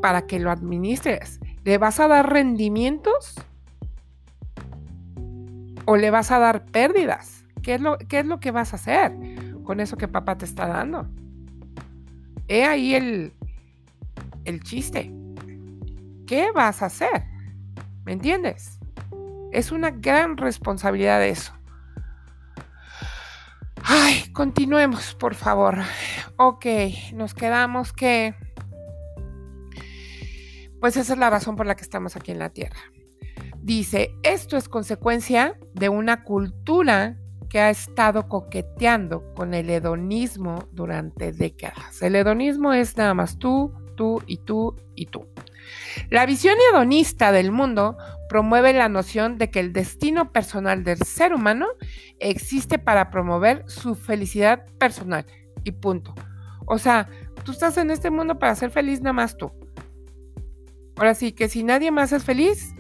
para 0.03 0.27
que 0.27 0.39
lo 0.39 0.51
administres. 0.51 1.41
¿Le 1.65 1.79
vas 1.79 2.01
a 2.01 2.09
dar 2.09 2.33
rendimientos 2.33 3.35
o 5.85 5.97
le 5.97 6.11
vas 6.11 6.31
a 6.31 6.39
dar 6.39 6.65
pérdidas? 6.67 7.45
¿Qué 7.63 7.75
es 7.75 7.81
lo, 7.81 7.99
qué 7.99 8.21
es 8.21 8.27
lo 8.27 8.41
que 8.41 8.51
vas 8.51 8.73
a 8.73 8.77
hacer? 8.77 9.13
Con 9.69 9.81
eso 9.81 9.99
que 9.99 10.09
papá 10.09 10.39
te 10.39 10.47
está 10.47 10.67
dando. 10.67 11.07
He 12.49 12.65
ahí 12.65 12.95
el, 12.95 13.35
el 14.47 14.63
chiste. 14.63 15.13
¿Qué 16.27 16.51
vas 16.53 16.81
a 16.81 16.87
hacer? 16.87 17.27
¿Me 18.07 18.13
entiendes? 18.13 18.79
Es 19.53 19.71
una 19.71 19.91
gran 19.91 20.39
responsabilidad 20.39 21.23
eso. 21.23 21.53
Ay, 23.83 24.33
continuemos, 24.33 25.15
por 25.17 25.35
favor. 25.35 25.81
Ok, 26.39 26.65
nos 27.13 27.35
quedamos 27.35 27.93
que... 27.93 28.35
Pues 30.81 30.97
esa 30.97 31.13
es 31.13 31.19
la 31.19 31.29
razón 31.29 31.57
por 31.57 31.67
la 31.67 31.75
que 31.75 31.83
estamos 31.83 32.17
aquí 32.17 32.31
en 32.31 32.39
la 32.39 32.49
Tierra. 32.49 32.81
Dice, 33.59 34.15
esto 34.23 34.57
es 34.57 34.67
consecuencia 34.67 35.61
de 35.75 35.91
una 35.91 36.25
cultura 36.25 37.19
que 37.49 37.61
ha 37.61 37.71
estado 37.71 38.29
coqueteando 38.29 39.35
con 39.35 39.55
el 39.55 39.71
hedonismo 39.71 40.69
durante 40.73 41.33
décadas. 41.33 42.03
El 42.03 42.17
hedonismo 42.17 42.73
es 42.73 42.97
nada 42.97 43.15
más 43.15 43.39
tú, 43.39 43.73
tú 43.97 44.23
y 44.27 44.39
tú 44.39 44.77
y 44.95 45.07
tú. 45.07 45.27
La 46.11 46.27
visión 46.27 46.57
hedonista 46.71 47.33
del 47.33 47.51
mundo 47.51 47.97
promueve 48.29 48.73
la 48.73 48.89
noción 48.89 49.39
de 49.39 49.51
que 49.51 49.61
el 49.61 49.73
destino 49.73 50.33
personal 50.33 50.85
del 50.85 50.99
ser 50.99 51.35
humano 51.35 51.67
existe 52.19 52.79
para 52.79 53.11
promover 53.11 53.65
su 53.67 53.95
felicidad 53.95 54.65
personal 54.79 55.27
y 55.65 55.73
punto. 55.73 56.15
O 56.67 56.79
sea, 56.79 57.09
tú 57.45 57.53
estás 57.53 57.77
en 57.79 57.91
este 57.91 58.11
mundo 58.11 58.39
para 58.39 58.55
ser 58.55 58.71
feliz 58.71 59.01
nada 59.01 59.15
más 59.15 59.37
tú. 59.37 59.51
Ahora 60.97 61.15
sí, 61.15 61.33
que 61.33 61.49
si 61.49 61.63
nadie 61.63 61.91
más 61.91 62.13
es 62.13 62.25
feliz, 62.25 62.75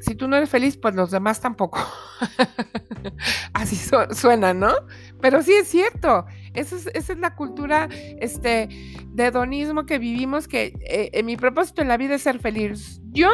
si 0.00 0.14
tú 0.14 0.28
no 0.28 0.36
eres 0.36 0.50
feliz, 0.50 0.76
pues 0.76 0.94
los 0.94 1.10
demás 1.10 1.40
tampoco. 1.40 1.78
Así 3.52 3.76
suena, 4.12 4.54
¿no? 4.54 4.72
Pero 5.20 5.42
sí 5.42 5.52
es 5.52 5.68
cierto. 5.68 6.26
Esa 6.54 6.76
es, 6.94 7.18
la 7.18 7.34
cultura 7.34 7.88
este, 8.20 8.68
de 9.08 9.26
hedonismo 9.26 9.86
que 9.86 9.98
vivimos, 9.98 10.48
que 10.48 10.74
eh, 10.88 11.22
mi 11.22 11.36
propósito 11.36 11.82
en 11.82 11.88
la 11.88 11.96
vida 11.96 12.14
es 12.14 12.22
ser 12.22 12.38
feliz. 12.38 13.00
Yo, 13.10 13.30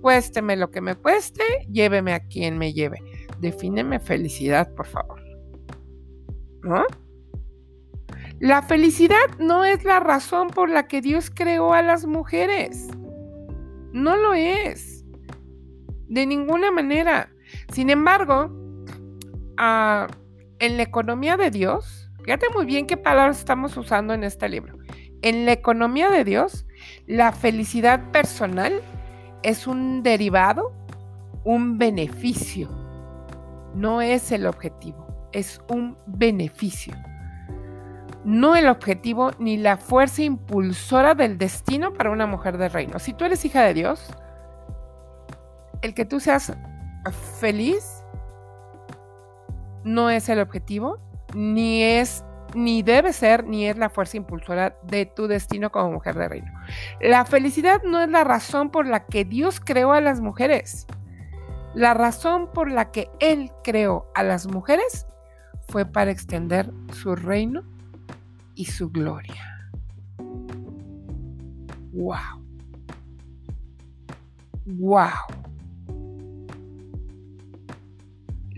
cuésteme 0.00 0.56
lo 0.56 0.70
que 0.70 0.80
me 0.80 0.94
cueste, 0.94 1.44
lléveme 1.70 2.12
a 2.12 2.20
quien 2.20 2.58
me 2.58 2.72
lleve. 2.72 2.98
Defíneme 3.40 4.00
felicidad, 4.00 4.72
por 4.74 4.86
favor. 4.86 5.20
¿No? 6.62 6.84
La 8.40 8.62
felicidad 8.62 9.38
no 9.38 9.64
es 9.66 9.84
la 9.84 10.00
razón 10.00 10.48
por 10.48 10.70
la 10.70 10.88
que 10.88 11.02
Dios 11.02 11.30
creó 11.30 11.74
a 11.74 11.82
las 11.82 12.06
mujeres. 12.06 12.88
No 13.92 14.16
lo 14.16 14.32
es. 14.32 15.04
De 16.08 16.24
ninguna 16.24 16.70
manera. 16.70 17.30
Sin 17.72 17.90
embargo, 17.90 18.50
ah, 19.56 20.06
en 20.58 20.76
la 20.76 20.82
economía 20.82 21.36
de 21.36 21.50
Dios, 21.50 22.10
fíjate 22.24 22.46
muy 22.54 22.66
bien 22.66 22.86
qué 22.86 22.96
palabras 22.96 23.38
estamos 23.38 23.76
usando 23.76 24.14
en 24.14 24.24
este 24.24 24.48
libro. 24.48 24.78
En 25.22 25.44
la 25.46 25.52
economía 25.52 26.10
de 26.10 26.24
Dios, 26.24 26.66
la 27.06 27.32
felicidad 27.32 28.10
personal 28.10 28.80
es 29.42 29.66
un 29.66 30.02
derivado, 30.02 30.72
un 31.44 31.78
beneficio. 31.78 32.68
No 33.74 34.00
es 34.00 34.32
el 34.32 34.46
objetivo, 34.46 35.28
es 35.32 35.60
un 35.68 35.96
beneficio. 36.06 36.94
No 38.24 38.54
el 38.54 38.68
objetivo 38.68 39.30
ni 39.38 39.56
la 39.56 39.76
fuerza 39.76 40.22
impulsora 40.22 41.14
del 41.14 41.38
destino 41.38 41.92
para 41.94 42.10
una 42.10 42.26
mujer 42.26 42.58
de 42.58 42.68
reino. 42.68 42.98
Si 42.98 43.14
tú 43.14 43.24
eres 43.24 43.44
hija 43.44 43.62
de 43.62 43.74
Dios, 43.74 44.14
el 45.80 45.94
que 45.94 46.04
tú 46.04 46.20
seas 46.20 46.52
feliz 47.40 48.04
no 49.84 50.10
es 50.10 50.28
el 50.28 50.40
objetivo, 50.40 50.98
ni 51.34 51.82
es, 51.82 52.24
ni 52.54 52.82
debe 52.82 53.12
ser, 53.12 53.46
ni 53.46 53.66
es 53.66 53.78
la 53.78 53.88
fuerza 53.88 54.16
impulsora 54.16 54.76
de 54.82 55.06
tu 55.06 55.26
destino 55.26 55.70
como 55.70 55.92
mujer 55.92 56.16
de 56.16 56.28
reino. 56.28 56.52
La 57.00 57.24
felicidad 57.24 57.82
no 57.84 58.00
es 58.00 58.08
la 58.08 58.24
razón 58.24 58.70
por 58.70 58.86
la 58.86 59.06
que 59.06 59.24
Dios 59.24 59.60
creó 59.60 59.92
a 59.92 60.00
las 60.00 60.20
mujeres. 60.20 60.86
La 61.74 61.94
razón 61.94 62.50
por 62.52 62.70
la 62.70 62.90
que 62.90 63.08
Él 63.20 63.52
creó 63.62 64.10
a 64.14 64.22
las 64.22 64.46
mujeres 64.46 65.06
fue 65.68 65.86
para 65.86 66.10
extender 66.10 66.70
su 66.92 67.14
reino 67.14 67.62
y 68.54 68.64
su 68.66 68.90
gloria. 68.90 69.70
¡Wow! 71.92 72.44
¡Wow! 74.66 75.49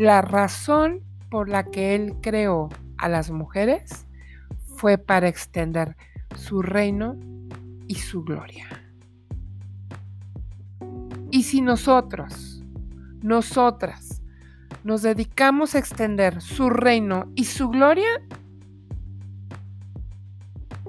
La 0.02 0.20
razón 0.20 1.04
por 1.30 1.48
la 1.48 1.62
que 1.62 1.94
Él 1.94 2.16
creó 2.20 2.70
a 2.98 3.08
las 3.08 3.30
mujeres 3.30 4.04
fue 4.74 4.98
para 4.98 5.28
extender 5.28 5.96
su 6.36 6.60
reino 6.60 7.16
y 7.86 7.94
su 7.94 8.24
gloria. 8.24 8.66
Y 11.30 11.44
si 11.44 11.60
nosotros, 11.60 12.64
nosotras, 13.22 14.22
nos 14.82 15.02
dedicamos 15.02 15.76
a 15.76 15.78
extender 15.78 16.40
su 16.40 16.68
reino 16.68 17.30
y 17.36 17.44
su 17.44 17.68
gloria, 17.68 18.26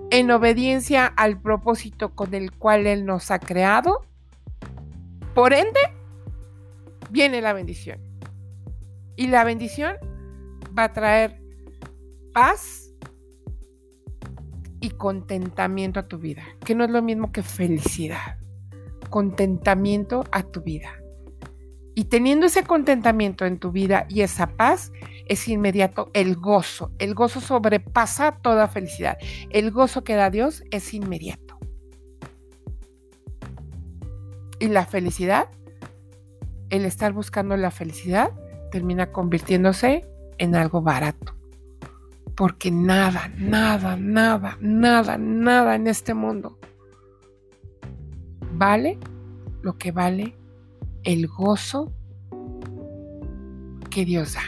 en 0.10 0.32
obediencia 0.32 1.06
al 1.06 1.40
propósito 1.40 2.16
con 2.16 2.34
el 2.34 2.52
cual 2.52 2.88
Él 2.88 3.06
nos 3.06 3.30
ha 3.30 3.38
creado, 3.38 4.08
por 5.36 5.54
ende, 5.54 5.82
viene 7.12 7.42
la 7.42 7.54
bendición. 7.54 8.13
Y 9.16 9.28
la 9.28 9.44
bendición 9.44 9.96
va 10.78 10.86
a 10.86 10.94
traer 10.94 11.42
paz 12.34 12.92
y 14.80 14.90
contentamiento 14.90 16.00
a 16.00 16.08
tu 16.08 16.18
vida, 16.18 16.44
que 16.66 16.76
no 16.76 16.84
es 16.84 16.90
lo 16.90 17.02
mismo 17.02 17.32
que 17.32 17.44
felicidad, 17.44 18.38
contentamiento 19.10 20.24
a 20.32 20.44
tu 20.44 20.62
vida. 20.62 21.00
Y 21.96 22.06
teniendo 22.06 22.48
ese 22.48 22.64
contentamiento 22.64 23.46
en 23.46 23.60
tu 23.60 23.72
vida 23.72 24.06
y 24.10 24.22
esa 24.22 24.48
paz, 24.48 24.92
es 25.28 25.48
inmediato 25.48 26.10
el 26.14 26.36
gozo. 26.36 26.92
El 26.98 27.14
gozo 27.14 27.40
sobrepasa 27.40 28.40
toda 28.42 28.68
felicidad. 28.68 29.18
El 29.52 29.72
gozo 29.72 30.04
que 30.04 30.16
da 30.16 30.32
Dios 30.32 30.64
es 30.72 30.94
inmediato. 30.94 31.60
Y 34.60 34.68
la 34.68 34.86
felicidad, 34.86 35.50
el 36.70 36.86
estar 36.86 37.14
buscando 37.14 37.56
la 37.58 37.70
felicidad, 37.70 38.32
termina 38.74 39.12
convirtiéndose 39.12 40.04
en 40.40 40.56
algo 40.56 40.82
barato 40.82 41.36
porque 42.36 42.72
nada, 42.72 43.32
nada, 43.38 43.96
nada, 43.96 44.58
nada, 44.60 45.16
nada 45.20 45.76
en 45.76 45.86
este 45.86 46.16
mundo 46.16 46.58
vale 48.54 48.98
lo 49.62 49.78
que 49.78 49.92
vale 49.92 50.36
el 51.04 51.28
gozo 51.28 51.94
que 53.92 54.06
Dios 54.06 54.34
da. 54.34 54.42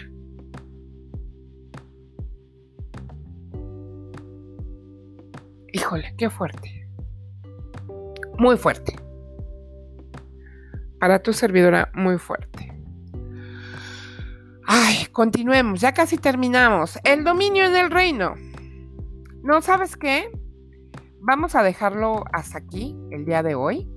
Híjole, 5.71 6.15
qué 6.17 6.31
fuerte. 6.31 6.89
Muy 8.39 8.57
fuerte. 8.57 8.95
Para 10.99 11.21
tu 11.21 11.31
servidora, 11.31 11.91
muy 11.93 12.17
fuerte. 12.17 12.74
Ay, 14.67 15.05
continuemos, 15.11 15.81
ya 15.81 15.93
casi 15.93 16.17
terminamos. 16.17 16.99
El 17.03 17.23
dominio 17.23 17.65
en 17.65 17.75
el 17.75 17.91
reino. 17.91 18.35
¿No 19.43 19.61
sabes 19.61 19.95
qué? 19.95 20.31
Vamos 21.19 21.55
a 21.55 21.63
dejarlo 21.63 22.23
hasta 22.33 22.57
aquí 22.57 22.95
el 23.11 23.25
día 23.25 23.43
de 23.43 23.55
hoy 23.55 23.87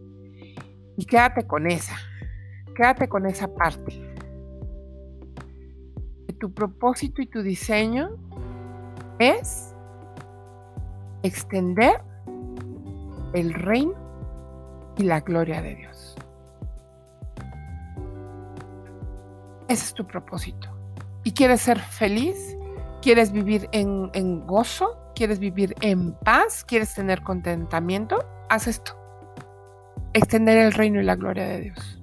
y 0.96 1.06
quédate 1.06 1.46
con 1.46 1.66
esa. 1.66 1.96
Quédate 2.76 3.08
con 3.08 3.26
esa 3.26 3.52
parte. 3.54 4.04
Tu 6.38 6.52
propósito 6.54 7.20
y 7.20 7.26
tu 7.26 7.42
diseño 7.42 8.10
es 9.18 9.74
extender 11.22 12.00
el 13.32 13.54
reino 13.54 13.94
y 14.96 15.02
la 15.02 15.20
gloria 15.20 15.60
de 15.62 15.74
Dios. 15.74 16.07
Ese 19.68 19.84
es 19.84 19.94
tu 19.94 20.06
propósito. 20.06 20.70
¿Y 21.24 21.32
quieres 21.32 21.60
ser 21.60 21.78
feliz? 21.78 22.56
¿Quieres 23.02 23.32
vivir 23.32 23.68
en, 23.72 24.46
gozo? 24.46 24.96
¿Quieres 25.14 25.38
vivir 25.38 25.74
en 25.82 26.14
paz? 26.14 26.64
¿Quieres 26.64 26.94
tener 26.94 27.22
contentamiento? 27.22 28.24
Haz 28.48 28.66
esto. 28.66 28.96
Extender 30.14 30.56
el 30.56 30.72
reino 30.72 31.00
y 31.00 31.04
la 31.04 31.16
gloria 31.16 31.46
de 31.46 31.60
Dios. 31.60 32.02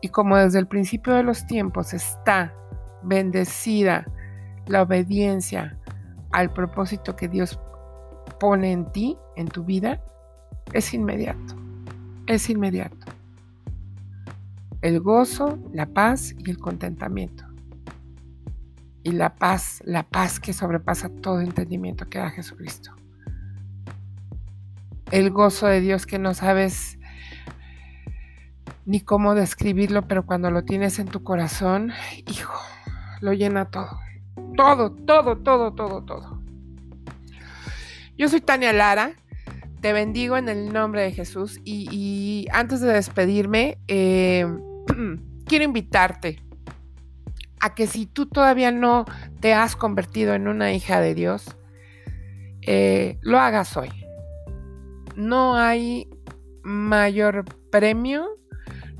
Y 0.00 0.08
como 0.08 0.36
desde 0.36 0.58
el 0.58 0.66
principio 0.66 1.14
de 1.14 1.22
los 1.22 1.46
tiempos 1.46 1.94
está 1.94 2.52
bendecida 3.02 4.04
la 4.66 4.82
obediencia 4.82 5.78
al 6.32 6.52
propósito 6.52 7.14
que 7.14 7.28
Dios 7.28 7.60
pone 8.40 8.72
en 8.72 8.90
ti, 8.90 9.16
en 9.36 9.46
tu 9.46 9.64
vida, 9.64 10.00
es 10.72 10.92
inmediato. 10.92 11.54
Es 12.26 12.50
inmediato 12.50 13.07
el 14.82 15.00
gozo, 15.00 15.58
la 15.72 15.86
paz 15.86 16.34
y 16.38 16.50
el 16.50 16.58
contentamiento. 16.58 17.44
Y 19.02 19.12
la 19.12 19.36
paz, 19.36 19.82
la 19.84 20.02
paz 20.02 20.38
que 20.38 20.52
sobrepasa 20.52 21.08
todo 21.08 21.40
entendimiento 21.40 22.06
que 22.06 22.18
da 22.18 22.30
Jesucristo. 22.30 22.94
El 25.10 25.30
gozo 25.30 25.66
de 25.66 25.80
Dios 25.80 26.04
que 26.06 26.18
no 26.18 26.34
sabes 26.34 26.98
ni 28.84 29.00
cómo 29.00 29.34
describirlo, 29.34 30.06
pero 30.06 30.26
cuando 30.26 30.50
lo 30.50 30.64
tienes 30.64 30.98
en 30.98 31.06
tu 31.06 31.22
corazón, 31.22 31.92
hijo, 32.26 32.58
lo 33.20 33.32
llena 33.32 33.70
todo. 33.70 33.98
Todo, 34.56 34.92
todo, 34.92 35.38
todo, 35.38 35.74
todo, 35.74 36.04
todo. 36.04 36.42
Yo 38.16 38.28
soy 38.28 38.40
Tania 38.40 38.72
Lara. 38.72 39.12
Te 39.80 39.92
bendigo 39.92 40.36
en 40.36 40.48
el 40.48 40.72
nombre 40.72 41.02
de 41.02 41.12
Jesús 41.12 41.60
y, 41.64 42.48
antes 42.52 42.80
de 42.80 42.92
despedirme, 42.92 43.78
eh, 43.86 44.44
quiero 45.46 45.64
invitarte 45.64 46.42
a 47.60 47.74
que 47.74 47.86
si 47.86 48.06
tú 48.06 48.26
todavía 48.26 48.70
no 48.70 49.04
te 49.40 49.54
has 49.54 49.76
convertido 49.76 50.34
en 50.34 50.48
una 50.48 50.72
hija 50.72 51.00
de 51.00 51.14
Dios, 51.14 51.56
eh, 52.62 53.18
lo 53.20 53.38
hagas 53.38 53.76
hoy. 53.76 53.90
No 55.16 55.56
hay 55.56 56.08
mayor 56.62 57.44
premio, 57.70 58.28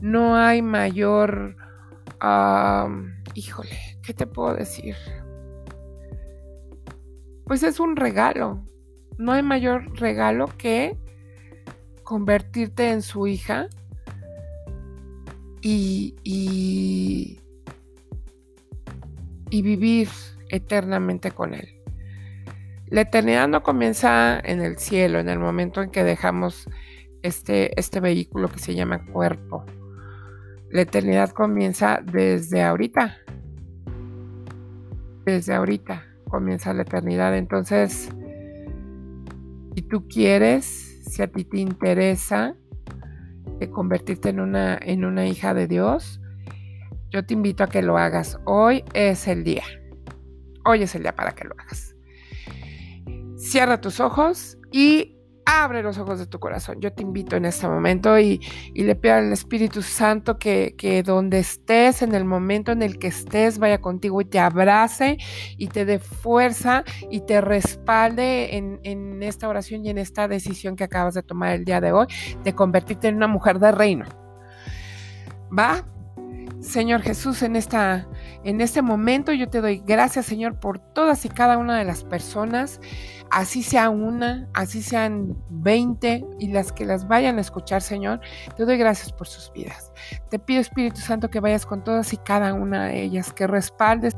no 0.01 0.37
hay 0.37 0.63
mayor... 0.63 1.57
híjole, 3.35 3.99
¿qué 4.03 4.15
te 4.15 4.27
puedo 4.27 4.55
decir? 4.55 4.97
Pues 7.45 7.63
es 7.63 7.79
un 7.79 7.97
regalo. 7.97 8.65
No 9.17 9.33
hay 9.33 9.43
mayor 9.43 9.99
regalo 9.99 10.49
que 10.57 10.97
convertirte 12.05 12.91
en 12.91 13.03
su 13.03 13.27
hija 13.27 13.69
y, 15.61 16.17
y, 19.51 19.63
vivir 19.63 20.09
eternamente 20.51 21.31
con 21.31 21.55
Él. 21.55 21.69
La 22.87 23.03
eternidad 23.03 23.49
no 23.49 23.63
comienza 23.63 24.41
en 24.41 24.61
el 24.61 24.79
cielo, 24.79 25.19
en 25.19 25.29
el 25.29 25.39
momento 25.39 25.83
en 25.83 25.91
que 25.91 26.05
dejamos 26.05 26.69
este, 27.23 27.79
este 27.79 28.01
vehículo 28.01 28.49
que 28.49 28.59
se 28.59 28.75
llama 28.75 29.05
cuerpo. 29.07 29.65
La 30.71 30.83
eternidad 30.83 31.31
comienza 31.31 32.01
desde 32.03 32.63
ahorita. 32.63 33.19
Desde 35.25 35.55
ahorita 35.55 36.07
comienza 36.29 36.73
la 36.73 36.83
eternidad. 36.83 37.37
Entonces, 37.37 38.09
si 39.75 39.83
tú 39.83 40.07
quieres, 40.09 40.65
si 41.07 41.23
a 41.23 41.27
ti 41.27 41.45
te 41.45 41.59
interesa, 41.59 42.55
de 43.59 43.71
convertirte 43.71 44.29
en 44.29 44.41
una, 44.41 44.79
en 44.81 45.05
una 45.05 45.27
hija 45.27 45.55
de 45.55 45.67
Dios, 45.67 46.21
yo 47.11 47.25
te 47.25 47.35
invito 47.35 47.65
a 47.65 47.69
que 47.69 47.83
lo 47.83 47.99
hagas. 47.99 48.39
Hoy 48.45 48.85
es 48.95 49.27
el 49.29 49.45
día. 49.45 49.65
Hoy 50.65 50.83
es 50.83 50.95
el 50.95 51.03
día 51.03 51.15
para 51.15 51.33
que 51.35 51.45
lo 51.45 51.55
hagas. 51.59 51.97
Cierra 53.37 53.81
tus 53.81 54.01
ojos 54.01 54.59
y 54.73 55.18
abre 55.49 55.83
los 55.83 55.97
ojos 55.97 56.19
de 56.19 56.27
tu 56.27 56.39
corazón. 56.39 56.81
Yo 56.81 56.93
te 56.93 57.03
invito 57.03 57.35
en 57.37 57.47
este 57.47 57.67
momento 57.67 58.19
y, 58.19 58.41
le 58.75 58.95
pido 58.95 59.15
al 59.15 59.33
Espíritu 59.33 59.81
Santo 59.81 60.39
que, 60.39 60.75
que, 60.77 61.03
donde 61.03 61.39
estés, 61.39 62.03
en 62.03 62.15
el 62.15 62.27
momento 62.27 62.71
en 62.71 62.83
el 62.83 62.99
que 62.99 63.09
estés, 63.09 63.59
vaya 63.59 63.81
contigo 63.81 64.21
y 64.21 64.27
te 64.27 64.39
abrace 64.39 65.17
y 65.57 65.69
te 65.69 65.87
dé 65.87 65.99
fuerza 65.99 66.85
y 67.11 67.21
te 67.21 67.41
respalde 67.41 68.57
en, 68.57 68.81
en 68.83 69.23
esta 69.23 69.49
oración 69.49 69.87
y 69.87 69.91
en 69.91 69.99
esta 69.99 70.29
decisión 70.29 70.77
que 70.77 70.85
acabas 70.85 71.15
de 71.15 71.23
tomar 71.23 71.55
el 71.55 71.65
día 71.65 71.81
de 71.81 71.93
hoy 71.93 72.07
de 72.45 72.55
convertirte 72.55 73.09
en 73.09 73.17
una 73.17 73.29
mujer 73.29 73.59
de 73.59 73.73
reino. 73.73 74.05
¿Va? 75.57 75.87
Señor 76.61 77.03
Jesús, 77.03 77.43
en 77.43 77.57
esta 77.57 78.09
En 78.45 78.61
este 78.61 78.83
momento 78.83 79.33
yo 79.33 79.49
te 79.49 79.61
doy 79.61 79.83
gracias, 79.87 80.27
Señor, 80.27 80.59
por 80.59 80.79
todas 80.79 81.25
y 81.25 81.29
cada 81.29 81.57
una 81.59 81.79
de 81.79 81.85
las 81.85 82.05
personas, 82.05 82.81
así 83.31 83.63
sea 83.63 83.91
una, 83.91 84.49
así 84.55 84.83
sean 84.83 85.37
20 85.51 86.25
y 86.39 86.49
las 86.49 86.73
que 86.73 86.85
las 86.85 87.07
vayan 87.07 87.39
a 87.39 87.41
escuchar, 87.41 87.83
Señor. 87.83 88.21
Te 88.57 88.65
doy 88.65 88.77
gracias 88.77 89.13
por 89.13 89.27
sus 89.27 89.53
vidas. 89.53 89.93
Te 90.31 90.39
pido, 90.39 90.61
Espíritu 90.61 91.01
Santo, 91.01 91.31
que 91.31 91.41
vayas 91.41 91.67
con 91.67 91.85
todas 91.85 92.13
y 92.13 92.17
cada 92.17 92.55
una 92.55 92.87
de 92.87 93.03
ellas, 93.03 93.33
que 93.33 93.47
respaldes 93.47 94.15